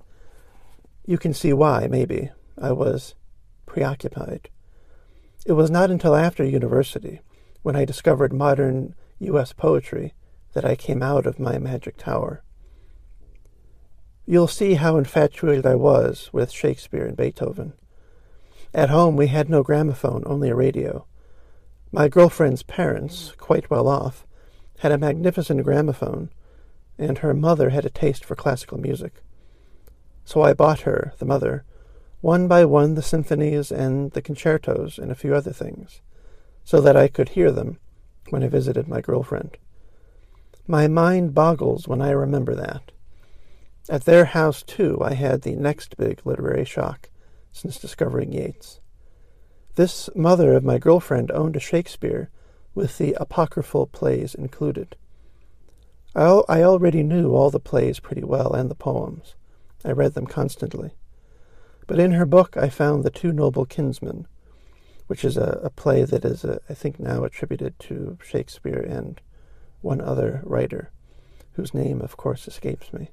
You 1.05 1.17
can 1.17 1.33
see 1.33 1.51
why, 1.51 1.87
maybe. 1.87 2.31
I 2.57 2.71
was 2.71 3.15
preoccupied. 3.65 4.47
It 5.45 5.51
was 5.51 5.69
not 5.69 5.91
until 5.91 6.15
after 6.15 6.45
university, 6.45 7.19
when 7.61 7.75
I 7.75 7.83
discovered 7.83 8.31
modern 8.31 8.95
U.S. 9.19 9.51
poetry, 9.51 10.13
that 10.53 10.63
I 10.63 10.77
came 10.77 11.03
out 11.03 11.25
of 11.25 11.37
my 11.37 11.57
magic 11.57 11.97
tower. 11.97 12.41
You'll 14.25 14.47
see 14.47 14.75
how 14.75 14.95
infatuated 14.95 15.65
I 15.65 15.75
was 15.75 16.29
with 16.31 16.53
Shakespeare 16.53 17.05
and 17.05 17.17
Beethoven. 17.17 17.73
At 18.73 18.89
home, 18.89 19.17
we 19.17 19.27
had 19.27 19.49
no 19.49 19.61
gramophone, 19.61 20.23
only 20.25 20.47
a 20.51 20.55
radio. 20.55 21.05
My 21.95 22.09
girlfriend's 22.09 22.61
parents, 22.61 23.31
quite 23.37 23.69
well 23.69 23.87
off, 23.87 24.27
had 24.79 24.91
a 24.91 24.97
magnificent 24.97 25.63
gramophone, 25.63 26.29
and 26.97 27.19
her 27.19 27.33
mother 27.33 27.69
had 27.69 27.85
a 27.85 27.89
taste 27.89 28.25
for 28.25 28.35
classical 28.35 28.77
music. 28.77 29.23
So 30.25 30.41
I 30.41 30.51
bought 30.51 30.81
her, 30.81 31.13
the 31.19 31.25
mother, 31.25 31.63
one 32.19 32.49
by 32.49 32.65
one 32.65 32.95
the 32.95 33.01
symphonies 33.01 33.71
and 33.71 34.11
the 34.11 34.21
concertos 34.21 34.99
and 34.99 35.09
a 35.09 35.15
few 35.15 35.33
other 35.33 35.53
things, 35.53 36.01
so 36.65 36.81
that 36.81 36.97
I 36.97 37.07
could 37.07 37.29
hear 37.29 37.49
them 37.49 37.79
when 38.29 38.43
I 38.43 38.49
visited 38.49 38.89
my 38.89 38.99
girlfriend. 38.99 39.57
My 40.67 40.89
mind 40.89 41.33
boggles 41.33 41.87
when 41.87 42.01
I 42.01 42.09
remember 42.09 42.55
that. 42.55 42.91
At 43.87 44.03
their 44.03 44.25
house, 44.25 44.63
too, 44.63 44.99
I 45.01 45.13
had 45.13 45.43
the 45.43 45.55
next 45.55 45.95
big 45.95 46.19
literary 46.25 46.65
shock 46.65 47.09
since 47.53 47.79
discovering 47.79 48.33
Yeats. 48.33 48.81
This 49.75 50.09
mother 50.15 50.53
of 50.53 50.63
my 50.63 50.77
girlfriend 50.77 51.31
owned 51.31 51.57
a 51.57 51.59
Shakespeare 51.59 52.29
with 52.73 52.97
the 52.97 53.13
apocryphal 53.19 53.87
plays 53.87 54.33
included. 54.33 54.95
I, 56.15 56.23
al- 56.23 56.45
I 56.47 56.63
already 56.63 57.03
knew 57.03 57.33
all 57.33 57.51
the 57.51 57.59
plays 57.59 57.99
pretty 57.99 58.23
well 58.23 58.53
and 58.53 58.71
the 58.71 58.75
poems. 58.75 59.35
I 59.83 59.91
read 59.91 60.13
them 60.13 60.27
constantly. 60.27 60.91
But 61.87 61.99
in 61.99 62.13
her 62.13 62.25
book 62.25 62.55
I 62.55 62.69
found 62.69 63.03
The 63.03 63.09
Two 63.09 63.33
Noble 63.33 63.65
Kinsmen, 63.65 64.27
which 65.07 65.25
is 65.25 65.35
a, 65.35 65.59
a 65.61 65.69
play 65.69 66.03
that 66.05 66.23
is, 66.23 66.45
a, 66.45 66.59
I 66.69 66.73
think, 66.73 66.97
now 66.97 67.25
attributed 67.25 67.77
to 67.79 68.17
Shakespeare 68.23 68.79
and 68.79 69.19
one 69.81 69.99
other 69.99 70.41
writer, 70.45 70.89
whose 71.53 71.73
name, 71.73 72.01
of 72.01 72.15
course, 72.15 72.47
escapes 72.47 72.93
me. 72.93 73.11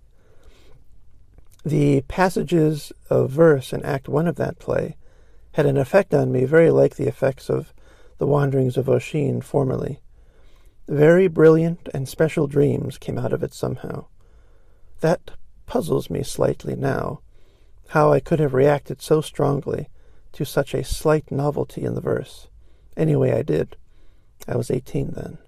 The 1.64 2.03
passages 2.03 2.92
of 3.11 3.31
verse 3.31 3.72
in 3.72 3.85
Act 3.85 4.09
One 4.09 4.29
of 4.29 4.37
that 4.37 4.59
play 4.59 4.96
had 5.52 5.66
an 5.66 5.76
effect 5.76 6.14
on 6.14 6.32
me 6.32 6.44
very 6.44 6.70
like 6.70 6.96
the 6.96 7.08
effects 7.08 7.48
of 7.48 7.72
the 8.18 8.26
wanderings 8.26 8.76
of 8.76 8.88
Oisin 8.88 9.40
formerly. 9.40 10.00
Very 10.88 11.28
brilliant 11.28 11.88
and 11.94 12.08
special 12.08 12.46
dreams 12.46 12.98
came 12.98 13.18
out 13.18 13.32
of 13.32 13.42
it 13.42 13.54
somehow. 13.54 14.06
That 15.00 15.32
puzzles 15.66 16.10
me 16.10 16.22
slightly 16.22 16.76
now, 16.76 17.20
how 17.88 18.12
I 18.12 18.20
could 18.20 18.40
have 18.40 18.54
reacted 18.54 19.02
so 19.02 19.20
strongly 19.20 19.88
to 20.32 20.44
such 20.44 20.74
a 20.74 20.84
slight 20.84 21.30
novelty 21.30 21.84
in 21.84 21.94
the 21.94 22.00
verse. 22.00 22.48
Anyway, 22.96 23.32
I 23.32 23.42
did. 23.42 23.76
I 24.48 24.56
was 24.56 24.70
eighteen 24.70 25.12
then. 25.14 25.38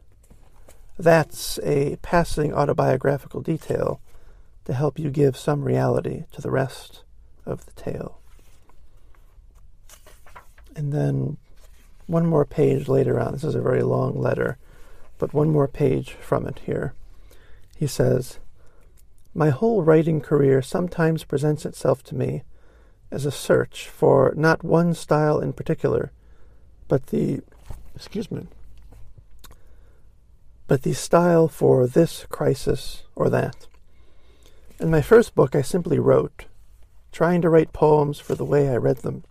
That's 0.98 1.58
a 1.62 1.96
passing 2.02 2.54
autobiographical 2.54 3.40
detail 3.40 4.00
to 4.66 4.72
help 4.72 4.98
you 4.98 5.10
give 5.10 5.36
some 5.36 5.64
reality 5.64 6.24
to 6.32 6.40
the 6.40 6.50
rest 6.50 7.02
of 7.44 7.66
the 7.66 7.72
tale. 7.72 8.20
And 10.76 10.92
then 10.92 11.36
one 12.06 12.26
more 12.26 12.44
page 12.44 12.88
later 12.88 13.18
on, 13.18 13.32
this 13.32 13.44
is 13.44 13.54
a 13.54 13.62
very 13.62 13.82
long 13.82 14.20
letter, 14.20 14.58
but 15.18 15.32
one 15.32 15.50
more 15.50 15.68
page 15.68 16.12
from 16.12 16.46
it 16.46 16.60
here. 16.66 16.94
He 17.76 17.86
says, 17.86 18.38
My 19.34 19.50
whole 19.50 19.82
writing 19.82 20.20
career 20.20 20.62
sometimes 20.62 21.24
presents 21.24 21.64
itself 21.64 22.02
to 22.04 22.14
me 22.14 22.42
as 23.10 23.24
a 23.24 23.30
search 23.30 23.88
for 23.88 24.34
not 24.36 24.64
one 24.64 24.94
style 24.94 25.38
in 25.38 25.52
particular, 25.52 26.10
but 26.88 27.06
the, 27.06 27.40
excuse 27.94 28.30
me, 28.30 28.46
but 30.66 30.82
the 30.82 30.94
style 30.94 31.48
for 31.48 31.86
this 31.86 32.26
crisis 32.28 33.04
or 33.14 33.30
that. 33.30 33.66
In 34.80 34.90
my 34.90 35.02
first 35.02 35.34
book, 35.34 35.54
I 35.54 35.62
simply 35.62 35.98
wrote, 35.98 36.46
trying 37.12 37.40
to 37.42 37.48
write 37.48 37.72
poems 37.72 38.18
for 38.18 38.34
the 38.34 38.44
way 38.44 38.68
I 38.68 38.76
read 38.76 38.98
them. 38.98 39.24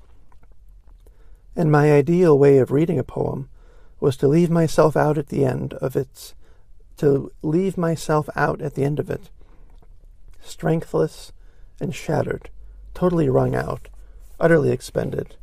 And 1.55 1.71
my 1.71 1.91
ideal 1.91 2.37
way 2.37 2.57
of 2.57 2.71
reading 2.71 2.97
a 2.97 3.03
poem 3.03 3.49
was 3.99 4.17
to 4.17 4.27
leave 4.27 4.49
myself 4.49 4.97
out 4.97 5.17
at 5.17 5.29
the 5.29 5.45
end 5.45 5.73
of 5.75 5.95
its, 5.95 6.33
to 6.97 7.31
leave 7.41 7.77
myself 7.77 8.27
out 8.35 8.61
at 8.61 8.75
the 8.75 8.83
end 8.83 8.99
of 8.99 9.09
it, 9.09 9.29
strengthless 10.41 11.31
and 11.79 11.93
shattered, 11.93 12.49
totally 12.93 13.29
wrung 13.29 13.55
out, 13.55 13.87
utterly 14.39 14.71
expended. 14.71 15.35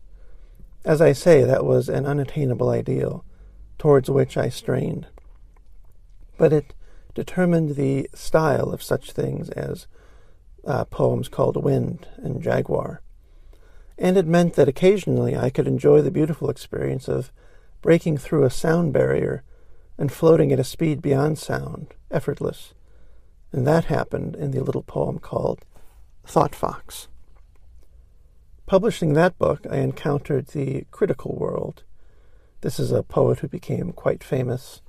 As 0.85 1.01
I 1.01 1.13
say, 1.13 1.43
that 1.43 1.65
was 1.65 1.89
an 1.89 2.07
unattainable 2.07 2.71
ideal, 2.71 3.25
towards 3.79 4.11
which 4.11 4.37
I 4.37 4.49
strained. 4.49 5.07
But 6.37 6.53
it 6.53 6.75
determined 7.15 7.77
the 7.77 8.09
style 8.15 8.71
of 8.71 8.83
such 8.83 9.13
things 9.13 9.51
as 9.51 9.87
uh, 10.67 10.85
poems 10.85 11.29
called 11.29 11.63
Wind 11.63 12.09
and 12.17 12.43
Jaguar. 12.43 13.03
And 14.01 14.17
it 14.17 14.27
meant 14.27 14.55
that 14.55 14.67
occasionally 14.67 15.37
I 15.37 15.51
could 15.51 15.69
enjoy 15.69 16.01
the 16.01 16.11
beautiful 16.11 16.49
experience 16.49 17.07
of 17.07 17.31
breaking 17.83 18.17
through 18.17 18.45
a 18.45 18.51
sound 18.51 18.95
barrier 18.95 19.45
and 19.99 20.11
floating 20.11 20.51
at 20.53 20.59
a 20.59 20.65
speed 20.65 21.03
beyond 21.03 21.39
sound, 21.39 21.89
effortless. 22.11 22.73
And 23.53 23.67
that 23.67 23.85
happened 23.85 24.37
in 24.37 24.53
the 24.53 24.65
little 24.65 24.83
poem 24.83 25.19
called 25.19 25.67
Thought 26.25 26.55
Fox. 26.55 27.09
Publishing 28.65 29.13
that 29.13 29.37
book, 29.37 29.67
I 29.71 29.79
encountered 29.79 30.47
the 30.49 30.87
critical 30.91 31.37
world. 31.37 31.83
This 32.63 32.81
is 32.81 32.93
a 32.93 33.03
poet 33.03 33.41
who 33.41 33.49
became 33.49 33.93
quite 33.93 34.25
famous 34.25 34.81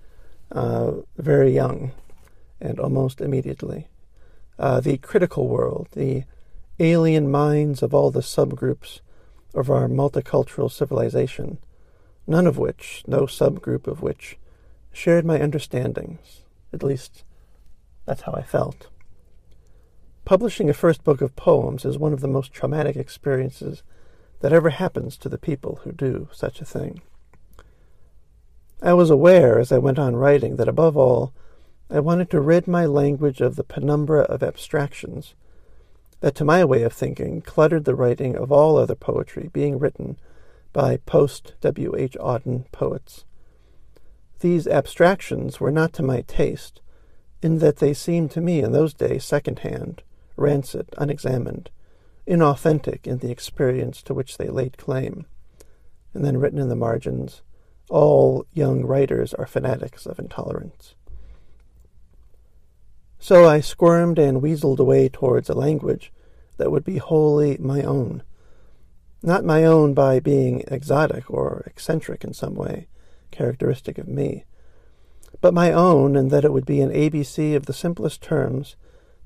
uh, 0.54 0.92
very 1.18 1.54
young 1.54 1.92
and 2.62 2.80
almost 2.80 3.20
immediately. 3.20 3.88
Uh, 4.58 4.80
the 4.80 4.98
critical 5.00 5.50
world, 5.50 5.88
the 5.94 6.24
alien 6.82 7.30
minds 7.30 7.84
of 7.84 7.94
all 7.94 8.12
the 8.12 8.22
subgroups 8.22 9.02
of 9.54 9.70
our 9.70 9.88
multicultural 9.88 10.72
civilization, 10.72 11.60
none 12.26 12.48
of 12.48 12.58
which, 12.58 13.04
no 13.06 13.22
subgroup 13.22 13.88
of 13.88 14.02
which, 14.02 14.38
shared 14.92 15.26
my 15.26 15.42
understandings. 15.42 16.42
At 16.74 16.84
least, 16.84 17.24
that's 18.06 18.22
how 18.22 18.34
I 18.34 18.42
felt. 18.42 18.88
Publishing 20.26 20.70
a 20.70 20.74
first 20.74 21.04
book 21.04 21.22
of 21.22 21.36
poems 21.36 21.86
is 21.86 21.98
one 21.98 22.14
of 22.14 22.22
the 22.22 22.28
most 22.28 22.52
traumatic 22.52 22.96
experiences 22.96 23.84
that 24.40 24.54
ever 24.54 24.72
happens 24.72 25.18
to 25.18 25.30
the 25.30 25.38
people 25.38 25.80
who 25.84 25.92
do 25.92 26.30
such 26.32 26.62
a 26.62 26.66
thing. 26.66 27.02
I 28.82 28.94
was 28.94 29.10
aware 29.12 29.60
as 29.60 29.72
I 29.72 29.78
went 29.78 30.00
on 30.00 30.16
writing 30.16 30.56
that 30.56 30.68
above 30.68 30.98
all, 30.98 31.34
I 31.90 32.00
wanted 32.00 32.30
to 32.32 32.42
rid 32.42 32.68
my 32.68 32.86
language 32.86 33.42
of 33.42 33.56
the 33.56 33.64
penumbra 33.64 34.22
of 34.22 34.42
abstractions 34.42 35.36
that, 36.22 36.36
to 36.36 36.46
my 36.46 36.64
way 36.64 36.84
of 36.84 36.94
thinking, 36.94 37.42
cluttered 37.42 37.86
the 37.86 37.96
writing 37.96 38.36
of 38.36 38.52
all 38.52 38.78
other 38.78 38.96
poetry 38.96 39.50
being 39.52 39.78
written 39.78 40.18
by 40.72 40.98
post 40.98 41.54
W. 41.62 41.96
H. 41.98 42.16
Auden 42.20 42.72
poets. 42.72 43.26
These 44.40 44.68
abstractions 44.68 45.60
were 45.60 45.72
not 45.72 45.94
to 45.94 46.04
my 46.04 46.22
taste, 46.22 46.82
in 47.42 47.60
that 47.60 47.78
they 47.78 47.94
seemed 47.94 48.32
to 48.32 48.42
me 48.42 48.62
in 48.62 48.72
those 48.72 48.94
days 48.94 49.26
second 49.26 49.60
hand, 49.60 50.04
rancid, 50.38 50.90
unexamined, 50.98 51.70
inauthentic 52.28 53.06
in 53.06 53.18
the 53.18 53.32
experience 53.32 54.02
to 54.04 54.14
which 54.14 54.38
they 54.38 54.48
laid 54.48 54.78
claim. 54.78 55.26
And 56.14 56.24
then 56.24 56.38
written 56.38 56.60
in 56.60 56.70
the 56.70 56.76
margins, 56.76 57.42
all 57.90 58.46
young 58.54 58.86
writers 58.86 59.34
are 59.34 59.46
fanatics 59.46 60.06
of 60.06 60.20
intolerance. 60.20 60.96
So 63.24 63.48
I 63.48 63.60
squirmed 63.60 64.18
and 64.18 64.42
weaseled 64.42 64.80
away 64.80 65.08
towards 65.08 65.48
a 65.48 65.54
language 65.54 66.12
that 66.58 66.72
would 66.72 66.84
be 66.84 66.98
wholly 66.98 67.56
my 67.60 67.84
own. 67.84 68.24
Not 69.22 69.46
my 69.46 69.64
own 69.64 69.94
by 69.94 70.20
being 70.20 70.64
exotic 70.68 71.30
or 71.30 71.64
eccentric 71.68 72.24
in 72.24 72.34
some 72.34 72.56
way, 72.56 72.88
characteristic 73.30 74.00
of 74.00 74.08
me, 74.08 74.46
but 75.40 75.54
my 75.54 75.72
own 75.72 76.16
in 76.16 76.30
that 76.30 76.44
it 76.44 76.52
would 76.52 76.66
be 76.66 76.82
an 76.82 76.90
ABC 76.90 77.56
of 77.56 77.68
the 77.68 77.74
simplest 77.74 78.24
terms 78.24 78.76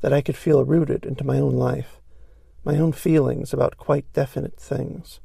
that 0.01 0.11
I 0.11 0.19
could 0.19 0.35
feel 0.35 0.65
rooted 0.65 1.05
into 1.05 1.23
my 1.23 1.39
own 1.39 1.55
life, 1.55 2.01
my 2.65 2.77
own 2.77 2.91
feelings 2.91 3.53
about 3.53 3.77
quite 3.77 4.11
definite 4.11 4.59
things. 4.59 5.21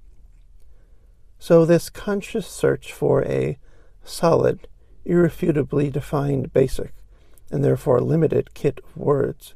So 1.40 1.64
this 1.64 1.90
conscious 1.90 2.46
search 2.46 2.92
for 2.92 3.24
a 3.24 3.58
solid, 4.04 4.68
irrefutably 5.04 5.90
defined 5.90 6.52
basic 6.52 6.94
and 7.50 7.64
therefore 7.64 8.00
limited 8.00 8.54
kit 8.54 8.80
of 8.84 8.96
words, 8.96 9.54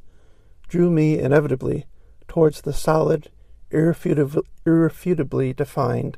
drew 0.68 0.90
me 0.90 1.18
inevitably 1.18 1.86
towards 2.28 2.62
the 2.62 2.72
solid, 2.72 3.28
irrefutably, 3.70 4.42
irrefutably 4.66 5.52
defined 5.52 6.16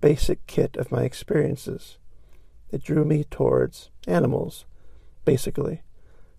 basic 0.00 0.46
kit 0.46 0.76
of 0.76 0.90
my 0.90 1.02
experiences, 1.02 1.98
It 2.70 2.82
drew 2.82 3.04
me 3.04 3.24
towards 3.24 3.90
animals, 4.06 4.64
basically, 5.24 5.82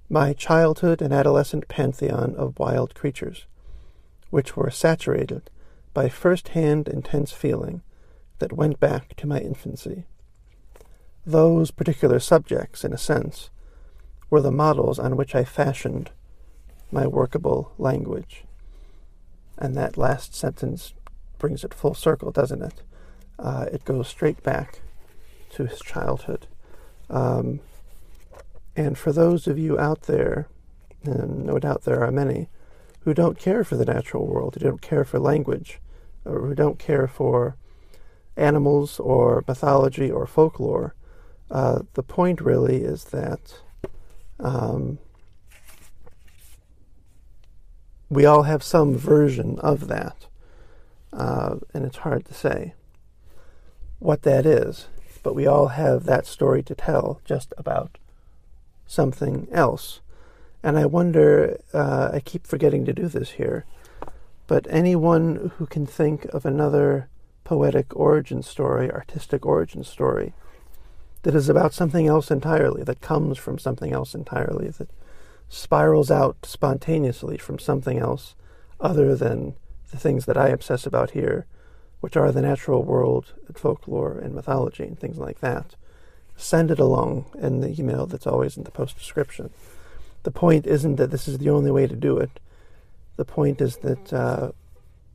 my 0.09 0.33
childhood 0.33 1.01
and 1.01 1.13
adolescent 1.13 1.67
pantheon 1.67 2.35
of 2.35 2.57
wild 2.57 2.95
creatures, 2.95 3.45
which 4.29 4.55
were 4.55 4.71
saturated 4.71 5.49
by 5.93 6.09
first 6.09 6.49
hand 6.49 6.87
intense 6.87 7.31
feeling 7.31 7.81
that 8.39 8.53
went 8.53 8.79
back 8.79 9.15
to 9.17 9.27
my 9.27 9.39
infancy. 9.39 10.05
Those 11.25 11.69
particular 11.69 12.19
subjects, 12.19 12.83
in 12.83 12.93
a 12.93 12.97
sense, 12.97 13.49
were 14.31 14.41
the 14.41 14.51
models 14.51 14.97
on 14.97 15.15
which 15.15 15.35
I 15.35 15.43
fashioned 15.43 16.09
my 16.91 17.05
workable 17.05 17.73
language. 17.77 18.45
And 19.57 19.77
that 19.77 19.97
last 19.97 20.33
sentence 20.33 20.93
brings 21.37 21.63
it 21.63 21.73
full 21.73 21.93
circle, 21.93 22.31
doesn't 22.31 22.63
it? 22.63 22.81
Uh, 23.37 23.65
it 23.71 23.85
goes 23.85 24.07
straight 24.07 24.41
back 24.41 24.81
to 25.51 25.65
his 25.65 25.79
childhood. 25.79 26.47
Um, 27.09 27.59
and 28.75 28.97
for 28.97 29.11
those 29.11 29.47
of 29.47 29.59
you 29.59 29.77
out 29.77 30.03
there, 30.03 30.47
and 31.03 31.45
no 31.45 31.59
doubt 31.59 31.83
there 31.83 32.01
are 32.01 32.11
many, 32.11 32.47
who 33.01 33.13
don't 33.13 33.37
care 33.37 33.63
for 33.63 33.75
the 33.75 33.85
natural 33.85 34.25
world, 34.25 34.55
who 34.55 34.61
don't 34.61 34.81
care 34.81 35.03
for 35.03 35.19
language, 35.19 35.79
or 36.23 36.39
who 36.41 36.55
don't 36.55 36.79
care 36.79 37.07
for 37.07 37.57
animals 38.37 38.99
or 38.99 39.43
mythology 39.47 40.09
or 40.09 40.25
folklore, 40.25 40.95
uh, 41.49 41.79
the 41.93 42.03
point 42.03 42.39
really 42.39 42.77
is 42.77 43.05
that 43.05 43.55
um, 44.41 44.97
we 48.09 48.25
all 48.25 48.43
have 48.43 48.63
some 48.63 48.95
version 48.95 49.57
of 49.59 49.87
that, 49.87 50.27
uh, 51.13 51.55
and 51.73 51.85
it's 51.85 51.97
hard 51.97 52.25
to 52.25 52.33
say 52.33 52.73
what 53.99 54.23
that 54.23 54.45
is, 54.45 54.87
but 55.23 55.35
we 55.35 55.45
all 55.45 55.67
have 55.67 56.05
that 56.05 56.25
story 56.25 56.63
to 56.63 56.75
tell 56.75 57.21
just 57.23 57.53
about 57.57 57.97
something 58.87 59.47
else. 59.51 60.01
And 60.63 60.77
I 60.77 60.85
wonder, 60.85 61.59
uh, 61.73 62.09
I 62.13 62.19
keep 62.19 62.45
forgetting 62.45 62.83
to 62.85 62.93
do 62.93 63.07
this 63.07 63.31
here, 63.31 63.65
but 64.47 64.67
anyone 64.69 65.51
who 65.57 65.65
can 65.65 65.85
think 65.85 66.25
of 66.25 66.45
another 66.45 67.07
poetic 67.43 67.95
origin 67.95 68.41
story, 68.43 68.91
artistic 68.91 69.45
origin 69.45 69.83
story, 69.83 70.33
that 71.23 71.35
is 71.35 71.49
about 71.49 71.73
something 71.73 72.07
else 72.07 72.31
entirely, 72.31 72.83
that 72.83 73.01
comes 73.01 73.37
from 73.37 73.59
something 73.59 73.91
else 73.91 74.15
entirely, 74.15 74.69
that 74.69 74.89
spirals 75.49 76.09
out 76.09 76.37
spontaneously 76.45 77.37
from 77.37 77.59
something 77.59 77.99
else 77.99 78.35
other 78.79 79.15
than 79.15 79.55
the 79.91 79.97
things 79.97 80.25
that 80.25 80.37
I 80.37 80.47
obsess 80.49 80.85
about 80.85 81.11
here, 81.11 81.45
which 81.99 82.17
are 82.17 82.31
the 82.31 82.41
natural 82.41 82.83
world 82.83 83.33
and 83.47 83.57
folklore 83.57 84.17
and 84.17 84.33
mythology 84.33 84.83
and 84.83 84.99
things 84.99 85.17
like 85.17 85.39
that 85.41 85.75
send 86.41 86.71
it 86.71 86.79
along 86.79 87.25
in 87.39 87.61
the 87.61 87.79
email 87.79 88.05
that's 88.05 88.27
always 88.27 88.57
in 88.57 88.63
the 88.63 88.71
post 88.71 88.97
description. 88.97 89.51
The 90.23 90.31
point 90.31 90.67
isn't 90.67 90.95
that 90.95 91.11
this 91.11 91.27
is 91.27 91.37
the 91.37 91.49
only 91.49 91.71
way 91.71 91.87
to 91.87 91.95
do 91.95 92.17
it. 92.17 92.39
The 93.15 93.25
point 93.25 93.61
is 93.61 93.77
that 93.77 94.13
uh, 94.13 94.51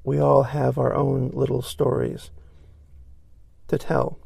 we 0.05 0.19
all 0.19 0.45
have 0.45 0.79
our 0.79 0.95
own 0.95 1.31
little 1.31 1.63
stories 1.63 2.31
to 3.69 3.79
tell. 3.79 4.19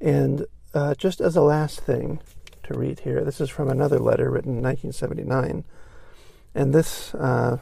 And 0.00 0.46
uh, 0.72 0.94
just 0.94 1.20
as 1.20 1.36
a 1.36 1.42
last 1.42 1.80
thing 1.80 2.20
to 2.64 2.78
read 2.78 3.00
here, 3.00 3.24
this 3.24 3.40
is 3.40 3.50
from 3.50 3.68
another 3.68 3.98
letter 3.98 4.30
written 4.30 4.58
in 4.58 4.62
1979. 4.62 5.64
And 6.54 6.72
this, 6.72 7.14
uh, 7.14 7.58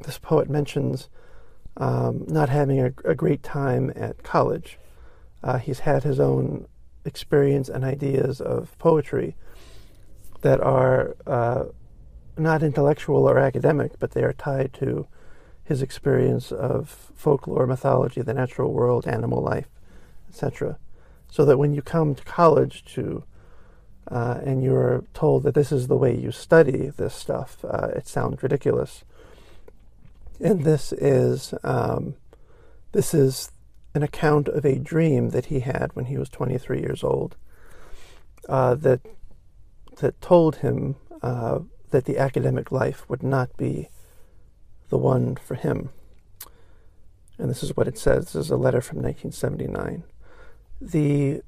this 0.00 0.18
poet 0.18 0.48
mentions 0.48 1.08
um, 1.76 2.24
not 2.26 2.48
having 2.48 2.80
a, 2.80 2.92
a, 3.04 3.14
great 3.14 3.42
time 3.42 3.92
at 3.94 4.24
college. 4.24 4.78
Uh, 5.44 5.58
he's 5.58 5.80
had 5.80 6.02
his 6.02 6.18
own 6.18 6.66
experience 7.04 7.68
and 7.68 7.84
ideas 7.84 8.40
of 8.40 8.76
poetry 8.78 9.36
that 10.40 10.60
are 10.60 11.16
uh, 11.24 11.66
not 12.36 12.64
intellectual 12.64 13.28
or 13.28 13.38
academic, 13.38 13.92
but 14.00 14.10
they 14.10 14.24
are 14.24 14.32
tied 14.32 14.72
to 14.74 15.06
his 15.64 15.82
experience 15.82 16.50
of 16.50 16.88
folklore, 17.14 17.66
mythology, 17.66 18.22
the 18.22 18.34
natural 18.34 18.72
world, 18.72 19.06
animal 19.06 19.42
life, 19.42 19.68
etc. 20.28 20.78
So 21.30 21.44
that 21.44 21.58
when 21.58 21.74
you 21.74 21.82
come 21.82 22.14
to 22.14 22.24
college 22.24 22.84
to 22.94 23.24
uh, 24.10 24.40
and 24.42 24.62
you're 24.62 25.04
told 25.12 25.42
that 25.42 25.54
this 25.54 25.70
is 25.70 25.86
the 25.86 25.96
way 25.96 26.16
you 26.16 26.32
study 26.32 26.90
this 26.96 27.14
stuff, 27.14 27.64
uh, 27.64 27.88
it 27.94 28.08
sounds 28.08 28.42
ridiculous. 28.42 29.04
And 30.40 30.64
this 30.64 30.92
is 30.92 31.52
um, 31.62 32.14
this 32.92 33.12
is 33.12 33.52
an 33.94 34.02
account 34.02 34.48
of 34.48 34.64
a 34.64 34.78
dream 34.78 35.30
that 35.30 35.46
he 35.46 35.60
had 35.60 35.90
when 35.94 36.06
he 36.06 36.16
was 36.16 36.28
23 36.28 36.80
years 36.80 37.02
old 37.02 37.36
uh, 38.48 38.74
that 38.76 39.00
that 39.96 40.20
told 40.20 40.56
him 40.56 40.94
uh, 41.22 41.58
that 41.90 42.04
the 42.04 42.18
academic 42.18 42.70
life 42.70 43.08
would 43.08 43.22
not 43.22 43.56
be 43.56 43.88
the 44.88 44.98
one 44.98 45.36
for 45.36 45.54
him. 45.54 45.90
And 47.36 47.50
this 47.50 47.62
is 47.62 47.76
what 47.76 47.88
it 47.88 47.98
says. 47.98 48.26
This 48.26 48.46
is 48.46 48.50
a 48.50 48.56
letter 48.56 48.80
from 48.80 48.98
1979. 49.02 50.04
The 50.80 51.42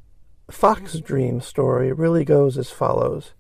Fox 0.51 0.99
Dream 0.99 1.41
story 1.41 1.93
really 1.93 2.25
goes 2.25 2.59
as 2.59 2.71
follows. 2.71 3.33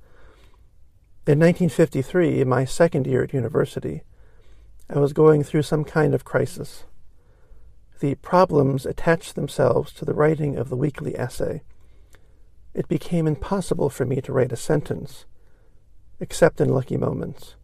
In 1.26 1.38
1953, 1.38 2.40
in 2.40 2.48
my 2.48 2.64
second 2.64 3.06
year 3.06 3.22
at 3.24 3.34
university, 3.34 4.02
I 4.88 4.98
was 4.98 5.12
going 5.12 5.42
through 5.42 5.62
some 5.62 5.84
kind 5.84 6.14
of 6.14 6.24
crisis 6.24 6.84
the 8.00 8.14
problems 8.16 8.86
attached 8.86 9.34
themselves 9.34 9.92
to 9.92 10.04
the 10.04 10.14
writing 10.14 10.56
of 10.56 10.70
the 10.70 10.76
weekly 10.76 11.16
essay. 11.18 11.62
It 12.74 12.88
became 12.88 13.26
impossible 13.26 13.90
for 13.90 14.06
me 14.06 14.22
to 14.22 14.32
write 14.32 14.52
a 14.52 14.56
sentence, 14.56 15.26
except 16.18 16.60
in 16.60 16.70
lucky 16.70 16.96
moments. 16.96 17.56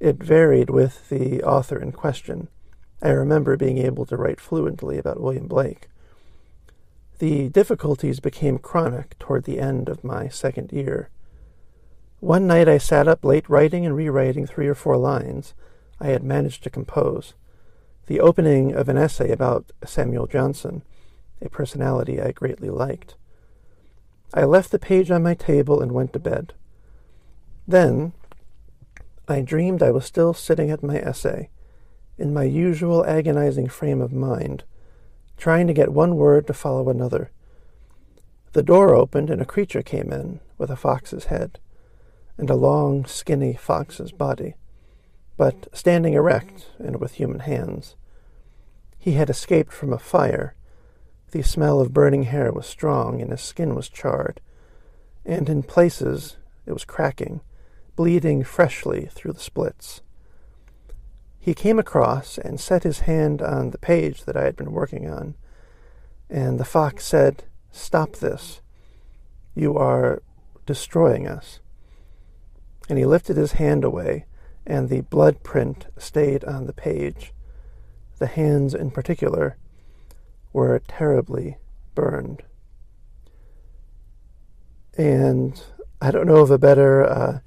It 0.00 0.16
varied 0.16 0.70
with 0.70 1.08
the 1.08 1.42
author 1.42 1.78
in 1.80 1.92
question. 1.92 2.48
I 3.00 3.10
remember 3.10 3.56
being 3.56 3.78
able 3.78 4.06
to 4.06 4.16
write 4.16 4.40
fluently 4.40 4.98
about 4.98 5.20
William 5.20 5.46
Blake. 5.46 5.88
The 7.18 7.48
difficulties 7.48 8.20
became 8.20 8.58
chronic 8.58 9.18
toward 9.18 9.44
the 9.44 9.60
end 9.60 9.88
of 9.88 10.04
my 10.04 10.28
second 10.28 10.72
year. 10.72 11.10
One 12.20 12.46
night 12.46 12.68
I 12.68 12.78
sat 12.78 13.06
up 13.06 13.24
late 13.24 13.48
writing 13.48 13.86
and 13.86 13.94
rewriting 13.94 14.46
three 14.46 14.66
or 14.66 14.74
four 14.74 14.96
lines 14.96 15.54
I 16.00 16.08
had 16.08 16.24
managed 16.24 16.64
to 16.64 16.70
compose 16.70 17.34
the 18.06 18.20
opening 18.20 18.74
of 18.74 18.88
an 18.88 18.98
essay 18.98 19.30
about 19.30 19.72
Samuel 19.84 20.26
Johnson, 20.26 20.82
a 21.40 21.48
personality 21.48 22.20
I 22.20 22.32
greatly 22.32 22.68
liked. 22.68 23.16
I 24.34 24.44
left 24.44 24.70
the 24.70 24.78
page 24.78 25.10
on 25.10 25.22
my 25.22 25.34
table 25.34 25.80
and 25.80 25.92
went 25.92 26.12
to 26.12 26.18
bed. 26.18 26.52
Then 27.66 28.12
I 29.26 29.40
dreamed 29.40 29.82
I 29.82 29.90
was 29.90 30.04
still 30.04 30.34
sitting 30.34 30.70
at 30.70 30.82
my 30.82 30.98
essay, 30.98 31.48
in 32.18 32.34
my 32.34 32.44
usual 32.44 33.06
agonizing 33.06 33.68
frame 33.68 34.02
of 34.02 34.12
mind, 34.12 34.64
trying 35.36 35.66
to 35.66 35.72
get 35.72 35.92
one 35.92 36.16
word 36.16 36.46
to 36.46 36.54
follow 36.54 36.88
another. 36.88 37.30
The 38.52 38.62
door 38.62 38.94
opened 38.94 39.30
and 39.30 39.42
a 39.42 39.46
creature 39.46 39.82
came 39.82 40.12
in 40.12 40.40
with 40.58 40.70
a 40.70 40.76
fox's 40.76 41.26
head 41.26 41.58
and 42.38 42.50
a 42.50 42.56
long, 42.56 43.04
skinny 43.04 43.54
fox's 43.54 44.12
body 44.12 44.54
but 45.36 45.66
standing 45.72 46.14
erect 46.14 46.70
and 46.78 47.00
with 47.00 47.14
human 47.14 47.40
hands. 47.40 47.96
He 48.98 49.12
had 49.12 49.28
escaped 49.28 49.72
from 49.72 49.92
a 49.92 49.98
fire. 49.98 50.54
The 51.32 51.42
smell 51.42 51.80
of 51.80 51.92
burning 51.92 52.24
hair 52.24 52.52
was 52.52 52.66
strong, 52.66 53.20
and 53.20 53.30
his 53.30 53.40
skin 53.40 53.74
was 53.74 53.88
charred, 53.88 54.40
and 55.24 55.48
in 55.48 55.62
places 55.62 56.36
it 56.64 56.72
was 56.72 56.84
cracking, 56.84 57.40
bleeding 57.96 58.44
freshly 58.44 59.06
through 59.06 59.32
the 59.32 59.40
splits. 59.40 60.00
He 61.44 61.52
came 61.52 61.78
across 61.78 62.38
and 62.38 62.58
set 62.58 62.84
his 62.84 63.00
hand 63.00 63.42
on 63.42 63.68
the 63.68 63.76
page 63.76 64.24
that 64.24 64.34
I 64.34 64.44
had 64.44 64.56
been 64.56 64.72
working 64.72 65.10
on, 65.10 65.34
and 66.30 66.58
the 66.58 66.64
fox 66.64 67.04
said, 67.04 67.44
Stop 67.70 68.12
this. 68.16 68.62
You 69.54 69.76
are 69.76 70.22
destroying 70.64 71.28
us. 71.28 71.60
And 72.88 72.98
he 72.98 73.04
lifted 73.04 73.36
his 73.36 73.52
hand 73.52 73.84
away 73.84 74.24
and 74.66 74.88
the 74.88 75.02
blood 75.02 75.42
print 75.42 75.86
stayed 75.98 76.44
on 76.44 76.64
the 76.64 76.72
page. 76.72 77.34
The 78.18 78.26
hands, 78.26 78.72
in 78.72 78.90
particular, 78.90 79.58
were 80.54 80.80
terribly 80.88 81.58
burned. 81.94 82.42
And 84.96 85.62
I 86.00 86.10
don't 86.10 86.26
know 86.26 86.36
of 86.36 86.50
a 86.50 86.56
better 86.56 87.04
uh, 87.04 87.40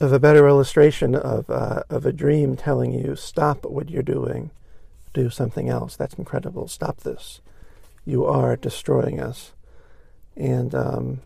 of 0.00 0.12
a 0.12 0.18
better 0.18 0.48
illustration 0.48 1.14
of 1.14 1.50
uh, 1.50 1.82
of 1.90 2.06
a 2.06 2.12
dream 2.12 2.56
telling 2.56 2.92
you 2.92 3.14
stop 3.14 3.64
what 3.64 3.90
you're 3.90 4.02
doing, 4.02 4.50
do 5.12 5.28
something 5.28 5.68
else. 5.68 5.94
That's 5.94 6.14
incredible. 6.14 6.68
Stop 6.68 7.00
this. 7.00 7.40
You 8.04 8.24
are 8.24 8.56
destroying 8.56 9.20
us. 9.20 9.52
And 10.36 10.74
um, 10.74 11.20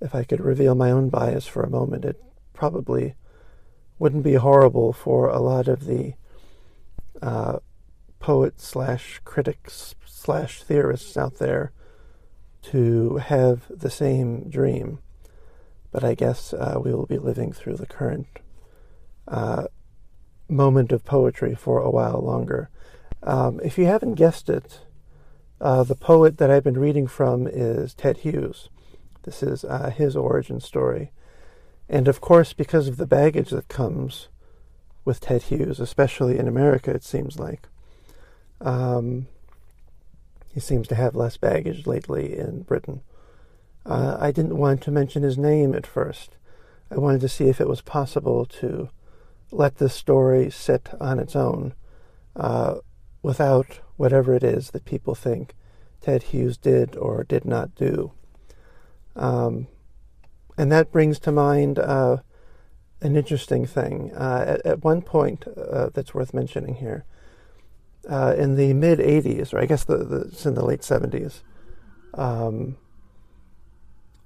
if 0.00 0.14
I 0.14 0.24
could 0.24 0.40
reveal 0.40 0.74
my 0.74 0.90
own 0.90 1.08
bias 1.08 1.46
for 1.46 1.62
a 1.62 1.70
moment, 1.70 2.04
it 2.04 2.22
probably 2.52 3.14
wouldn't 3.98 4.24
be 4.24 4.34
horrible 4.34 4.92
for 4.92 5.28
a 5.28 5.40
lot 5.40 5.66
of 5.66 5.86
the 5.86 6.14
uh, 7.22 7.58
poets 8.18 8.66
slash 8.66 9.20
critics 9.24 9.94
slash 10.04 10.62
theorists 10.62 11.16
out 11.16 11.38
there 11.38 11.72
to 12.62 13.16
have 13.16 13.62
the 13.70 13.90
same 13.90 14.50
dream. 14.50 14.98
But 15.94 16.02
I 16.02 16.16
guess 16.16 16.52
uh, 16.52 16.80
we 16.84 16.92
will 16.92 17.06
be 17.06 17.18
living 17.18 17.52
through 17.52 17.76
the 17.76 17.86
current 17.86 18.26
uh, 19.28 19.68
moment 20.48 20.90
of 20.90 21.04
poetry 21.04 21.54
for 21.54 21.78
a 21.78 21.88
while 21.88 22.20
longer. 22.20 22.68
Um, 23.22 23.60
if 23.62 23.78
you 23.78 23.86
haven't 23.86 24.14
guessed 24.14 24.50
it, 24.50 24.80
uh, 25.60 25.84
the 25.84 25.94
poet 25.94 26.38
that 26.38 26.50
I've 26.50 26.64
been 26.64 26.80
reading 26.80 27.06
from 27.06 27.46
is 27.46 27.94
Ted 27.94 28.18
Hughes. 28.18 28.70
This 29.22 29.40
is 29.40 29.62
uh, 29.62 29.90
his 29.90 30.16
origin 30.16 30.58
story. 30.58 31.12
And 31.88 32.08
of 32.08 32.20
course, 32.20 32.52
because 32.52 32.88
of 32.88 32.96
the 32.96 33.06
baggage 33.06 33.50
that 33.50 33.68
comes 33.68 34.26
with 35.04 35.20
Ted 35.20 35.42
Hughes, 35.42 35.78
especially 35.78 36.40
in 36.40 36.48
America, 36.48 36.90
it 36.90 37.04
seems 37.04 37.38
like, 37.38 37.68
um, 38.60 39.28
he 40.52 40.58
seems 40.58 40.88
to 40.88 40.96
have 40.96 41.14
less 41.14 41.36
baggage 41.36 41.86
lately 41.86 42.36
in 42.36 42.62
Britain. 42.62 43.02
Uh, 43.86 44.16
I 44.18 44.30
didn't 44.30 44.56
want 44.56 44.80
to 44.82 44.90
mention 44.90 45.22
his 45.22 45.36
name 45.36 45.74
at 45.74 45.86
first. 45.86 46.36
I 46.90 46.96
wanted 46.96 47.20
to 47.22 47.28
see 47.28 47.48
if 47.48 47.60
it 47.60 47.68
was 47.68 47.80
possible 47.80 48.46
to 48.46 48.88
let 49.50 49.76
this 49.76 49.94
story 49.94 50.50
sit 50.50 50.88
on 51.00 51.18
its 51.18 51.36
own 51.36 51.74
uh, 52.36 52.76
without 53.22 53.80
whatever 53.96 54.34
it 54.34 54.42
is 54.42 54.70
that 54.70 54.84
people 54.84 55.14
think 55.14 55.54
Ted 56.00 56.24
Hughes 56.24 56.56
did 56.56 56.96
or 56.96 57.24
did 57.24 57.44
not 57.44 57.74
do. 57.74 58.12
Um, 59.16 59.68
and 60.56 60.70
that 60.70 60.92
brings 60.92 61.18
to 61.20 61.32
mind 61.32 61.78
uh, 61.78 62.18
an 63.00 63.16
interesting 63.16 63.66
thing. 63.66 64.12
Uh, 64.14 64.44
at, 64.46 64.66
at, 64.66 64.84
one 64.84 65.02
point 65.02 65.44
uh, 65.46 65.90
that's 65.92 66.14
worth 66.14 66.34
mentioning 66.34 66.76
here, 66.76 67.04
uh, 68.08 68.34
in 68.36 68.56
the 68.56 68.74
mid 68.74 68.98
80s, 68.98 69.54
or 69.54 69.58
I 69.58 69.66
guess 69.66 69.84
the, 69.84 69.98
the, 69.98 70.16
it's 70.22 70.46
in 70.46 70.54
the 70.54 70.64
late 70.64 70.80
70s, 70.80 71.42
um, 72.14 72.76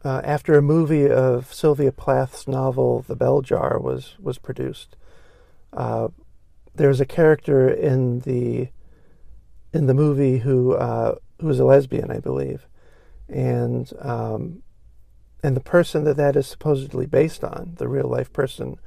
uh, 0.05 0.21
after 0.25 0.57
a 0.57 0.63
movie 0.63 1.09
of 1.09 1.53
Sylvia 1.53 1.93
Plath's 1.93 2.47
novel 2.47 3.03
*The 3.03 3.17
Bell 3.17 3.41
Jar* 3.41 3.79
was 3.79 4.15
was 4.21 4.39
produced, 4.39 4.97
uh, 5.73 6.09
there's 6.75 7.01
a 7.01 7.07
character 7.07 7.69
in 7.69 8.21
the 8.21 8.69
in 9.73 9.87
the 9.87 9.95
movie 9.95 10.39
who 10.39 10.75
uh, 10.75 11.17
who 11.41 11.49
is 11.49 11.59
a 11.59 11.65
lesbian, 11.65 12.11
I 12.11 12.21
believe, 12.21 12.67
and 13.29 13.93
um, 14.01 14.63
and 15.43 15.57
the 15.57 15.61
person 15.61 16.05
that 16.05 16.17
that 16.17 16.37
is 16.37 16.47
supposedly 16.47 17.07
based 17.07 17.45
on, 17.45 17.75
the 17.79 17.89
real 17.89 18.09
life 18.09 18.33
person, 18.33 18.79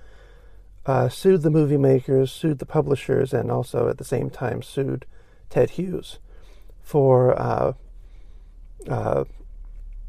uh, 0.85 1.09
sued 1.09 1.43
the 1.43 1.49
movie 1.49 1.77
makers, 1.77 2.31
sued 2.31 2.59
the 2.59 2.65
publishers, 2.65 3.33
and 3.33 3.51
also 3.51 3.87
at 3.87 3.97
the 3.97 4.03
same 4.03 4.29
time 4.29 4.61
sued 4.61 5.05
Ted 5.49 5.71
Hughes 5.71 6.19
for 6.81 7.39
uh, 7.39 7.73
uh, 8.89 9.25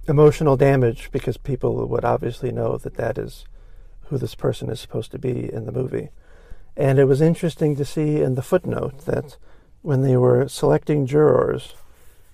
emotional 0.08 0.56
damage 0.56 1.10
because 1.12 1.36
people 1.36 1.86
would 1.86 2.04
obviously 2.04 2.50
know 2.50 2.76
that 2.78 2.94
that 2.94 3.18
is 3.18 3.44
who 4.06 4.18
this 4.18 4.34
person 4.34 4.68
is 4.68 4.80
supposed 4.80 5.10
to 5.12 5.18
be 5.18 5.52
in 5.52 5.64
the 5.64 5.72
movie. 5.72 6.10
And 6.76 6.98
it 6.98 7.04
was 7.04 7.20
interesting 7.20 7.76
to 7.76 7.84
see 7.84 8.20
in 8.20 8.34
the 8.34 8.42
footnote 8.42 9.04
that 9.06 9.36
when 9.82 10.02
they 10.02 10.16
were 10.16 10.48
selecting 10.48 11.06
jurors 11.06 11.74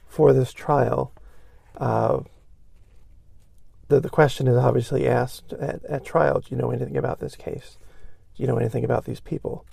for 0.06 0.32
this 0.32 0.52
trial, 0.52 1.12
uh, 1.76 2.20
the, 3.88 4.00
the 4.00 4.10
question 4.10 4.46
is 4.46 4.56
obviously 4.56 5.08
asked 5.08 5.52
at, 5.54 5.84
at 5.84 6.04
trial 6.04 6.40
Do 6.40 6.46
you 6.50 6.56
know 6.56 6.70
anything 6.70 6.96
about 6.96 7.20
this 7.20 7.36
case? 7.36 7.78
Do 8.36 8.42
you 8.42 8.46
know 8.46 8.58
anything 8.58 8.84
about 8.84 9.04
these 9.04 9.20
people? 9.20 9.64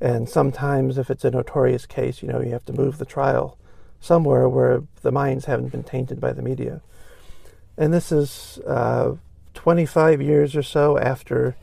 And 0.00 0.28
sometimes, 0.28 0.96
if 0.96 1.10
it's 1.10 1.24
a 1.24 1.30
notorious 1.30 1.84
case, 1.84 2.22
you 2.22 2.28
know, 2.28 2.40
you 2.40 2.50
have 2.50 2.64
to 2.66 2.72
move 2.72 2.98
the 2.98 3.04
trial 3.04 3.58
somewhere 4.00 4.48
where 4.48 4.84
the 5.02 5.10
minds 5.10 5.46
haven't 5.46 5.72
been 5.72 5.82
tainted 5.82 6.20
by 6.20 6.32
the 6.32 6.42
media. 6.42 6.80
And 7.78 7.94
this 7.94 8.10
is 8.10 8.58
uh, 8.66 9.14
25 9.54 10.20
years 10.20 10.56
or 10.56 10.64
so 10.64 10.98
after 10.98 11.56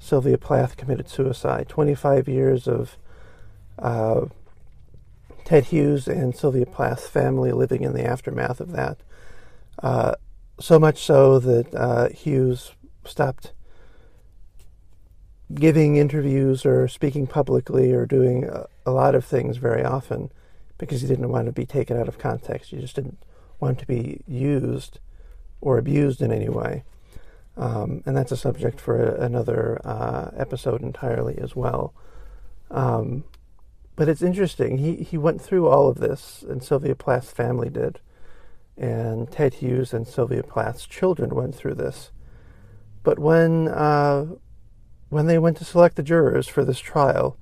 Sylvia 0.00 0.38
Plath 0.38 0.78
committed 0.78 1.10
suicide. 1.10 1.68
25 1.68 2.26
years 2.26 2.66
of 2.66 2.96
uh, 3.78 4.22
Ted 5.44 5.66
Hughes 5.66 6.08
and 6.08 6.34
Sylvia 6.34 6.64
Plath's 6.64 7.06
family 7.06 7.52
living 7.52 7.82
in 7.82 7.92
the 7.92 8.04
aftermath 8.04 8.60
of 8.60 8.72
that. 8.72 8.96
Uh, 9.82 10.14
so 10.58 10.78
much 10.78 11.04
so 11.04 11.38
that 11.38 11.74
uh, 11.74 12.08
Hughes 12.08 12.72
stopped 13.04 13.52
giving 15.52 15.96
interviews 15.96 16.64
or 16.64 16.88
speaking 16.88 17.26
publicly 17.26 17.92
or 17.92 18.06
doing 18.06 18.44
a, 18.44 18.66
a, 18.86 18.90
lot 18.90 19.14
of 19.14 19.22
things 19.22 19.58
very 19.58 19.84
often 19.84 20.30
because 20.78 21.02
he 21.02 21.08
didn't 21.08 21.28
want 21.28 21.44
to 21.44 21.52
be 21.52 21.66
taken 21.66 21.98
out 21.98 22.08
of 22.08 22.18
context. 22.18 22.70
He 22.70 22.78
just 22.78 22.96
didn't 22.96 23.18
want 23.60 23.78
to 23.80 23.86
be 23.86 24.22
used 24.26 24.98
or 25.62 25.78
abused 25.78 26.20
in 26.20 26.30
any 26.30 26.50
way. 26.50 26.84
Um, 27.56 28.02
and 28.04 28.16
that's 28.16 28.32
a 28.32 28.36
subject 28.36 28.80
for 28.80 29.02
a, 29.02 29.22
another 29.22 29.80
uh, 29.84 30.30
episode 30.36 30.82
entirely 30.82 31.38
as 31.38 31.56
well. 31.56 31.94
Um, 32.70 33.24
but 33.96 34.08
it's 34.08 34.22
interesting. 34.22 34.78
He 34.78 34.96
he 34.96 35.18
went 35.18 35.40
through 35.40 35.68
all 35.68 35.88
of 35.88 35.98
this, 35.98 36.44
and 36.48 36.62
Sylvia 36.62 36.94
Plath's 36.94 37.30
family 37.30 37.68
did, 37.68 38.00
and 38.76 39.30
Ted 39.30 39.54
Hughes 39.54 39.92
and 39.92 40.06
Sylvia 40.06 40.42
Plath's 40.42 40.86
children 40.86 41.34
went 41.34 41.54
through 41.54 41.74
this. 41.74 42.10
But 43.02 43.18
when 43.18 43.68
uh, 43.68 44.26
when 45.10 45.26
they 45.26 45.38
went 45.38 45.58
to 45.58 45.64
select 45.64 45.96
the 45.96 46.02
jurors 46.02 46.48
for 46.48 46.64
this 46.64 46.80
trial, 46.80 47.36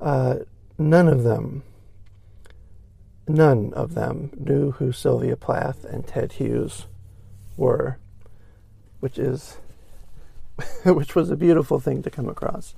uh, 0.00 0.36
none 0.78 1.08
of 1.08 1.24
them, 1.24 1.64
none 3.26 3.72
of 3.74 3.94
them 3.94 4.30
knew 4.38 4.70
who 4.70 4.92
Sylvia 4.92 5.36
Plath 5.36 5.84
and 5.84 6.06
Ted 6.06 6.34
Hughes 6.34 6.86
were, 7.60 7.98
which 8.98 9.18
is 9.18 9.58
which 10.84 11.14
was 11.14 11.30
a 11.30 11.36
beautiful 11.36 11.78
thing 11.78 12.02
to 12.02 12.10
come 12.10 12.28
across. 12.28 12.74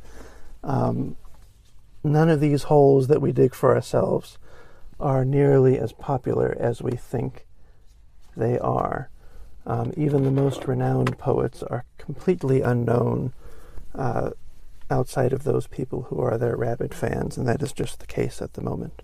Um, 0.62 1.16
none 2.04 2.28
of 2.28 2.40
these 2.40 2.64
holes 2.64 3.08
that 3.08 3.22
we 3.22 3.32
dig 3.32 3.54
for 3.54 3.74
ourselves 3.74 4.38
are 5.00 5.24
nearly 5.24 5.78
as 5.78 5.92
popular 5.92 6.56
as 6.60 6.82
we 6.82 6.92
think 6.92 7.46
they 8.36 8.58
are. 8.58 9.08
Um, 9.66 9.92
even 9.96 10.24
the 10.24 10.30
most 10.30 10.66
renowned 10.66 11.18
poets 11.18 11.62
are 11.62 11.84
completely 11.98 12.62
unknown 12.62 13.32
uh, 13.94 14.30
outside 14.90 15.32
of 15.32 15.44
those 15.44 15.66
people 15.66 16.02
who 16.02 16.20
are 16.20 16.36
their 16.36 16.56
rabid 16.56 16.94
fans, 16.94 17.36
and 17.36 17.46
that 17.48 17.62
is 17.62 17.72
just 17.72 18.00
the 18.00 18.06
case 18.06 18.42
at 18.42 18.54
the 18.54 18.62
moment. 18.62 19.02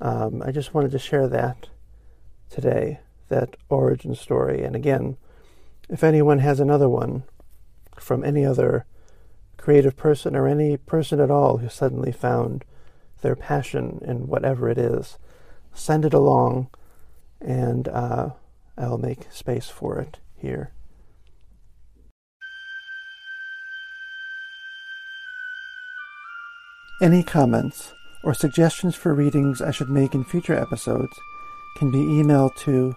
Um, 0.00 0.42
I 0.44 0.50
just 0.50 0.74
wanted 0.74 0.90
to 0.92 0.98
share 0.98 1.28
that 1.28 1.68
today 2.50 3.00
that 3.28 3.56
origin 3.68 4.14
story. 4.14 4.62
And 4.62 4.76
again, 4.76 5.16
if 5.88 6.02
anyone 6.02 6.38
has 6.38 6.60
another 6.60 6.88
one 6.88 7.24
from 7.98 8.24
any 8.24 8.44
other 8.44 8.86
creative 9.56 9.96
person 9.96 10.36
or 10.36 10.46
any 10.46 10.76
person 10.76 11.20
at 11.20 11.30
all 11.30 11.58
who 11.58 11.68
suddenly 11.68 12.12
found 12.12 12.64
their 13.22 13.36
passion 13.36 14.00
in 14.06 14.26
whatever 14.26 14.68
it 14.68 14.78
is, 14.78 15.18
send 15.72 16.04
it 16.04 16.14
along 16.14 16.68
and 17.40 17.88
uh, 17.88 18.30
I'll 18.76 18.98
make 18.98 19.30
space 19.30 19.68
for 19.68 19.98
it 19.98 20.18
here. 20.36 20.72
Any 27.02 27.22
comments 27.22 27.92
or 28.22 28.34
suggestions 28.34 28.94
for 28.94 29.14
readings 29.14 29.60
I 29.60 29.70
should 29.70 29.90
make 29.90 30.14
in 30.14 30.24
future 30.24 30.54
episodes 30.54 31.12
can 31.76 31.90
be 31.90 31.98
emailed 31.98 32.54
to 32.58 32.96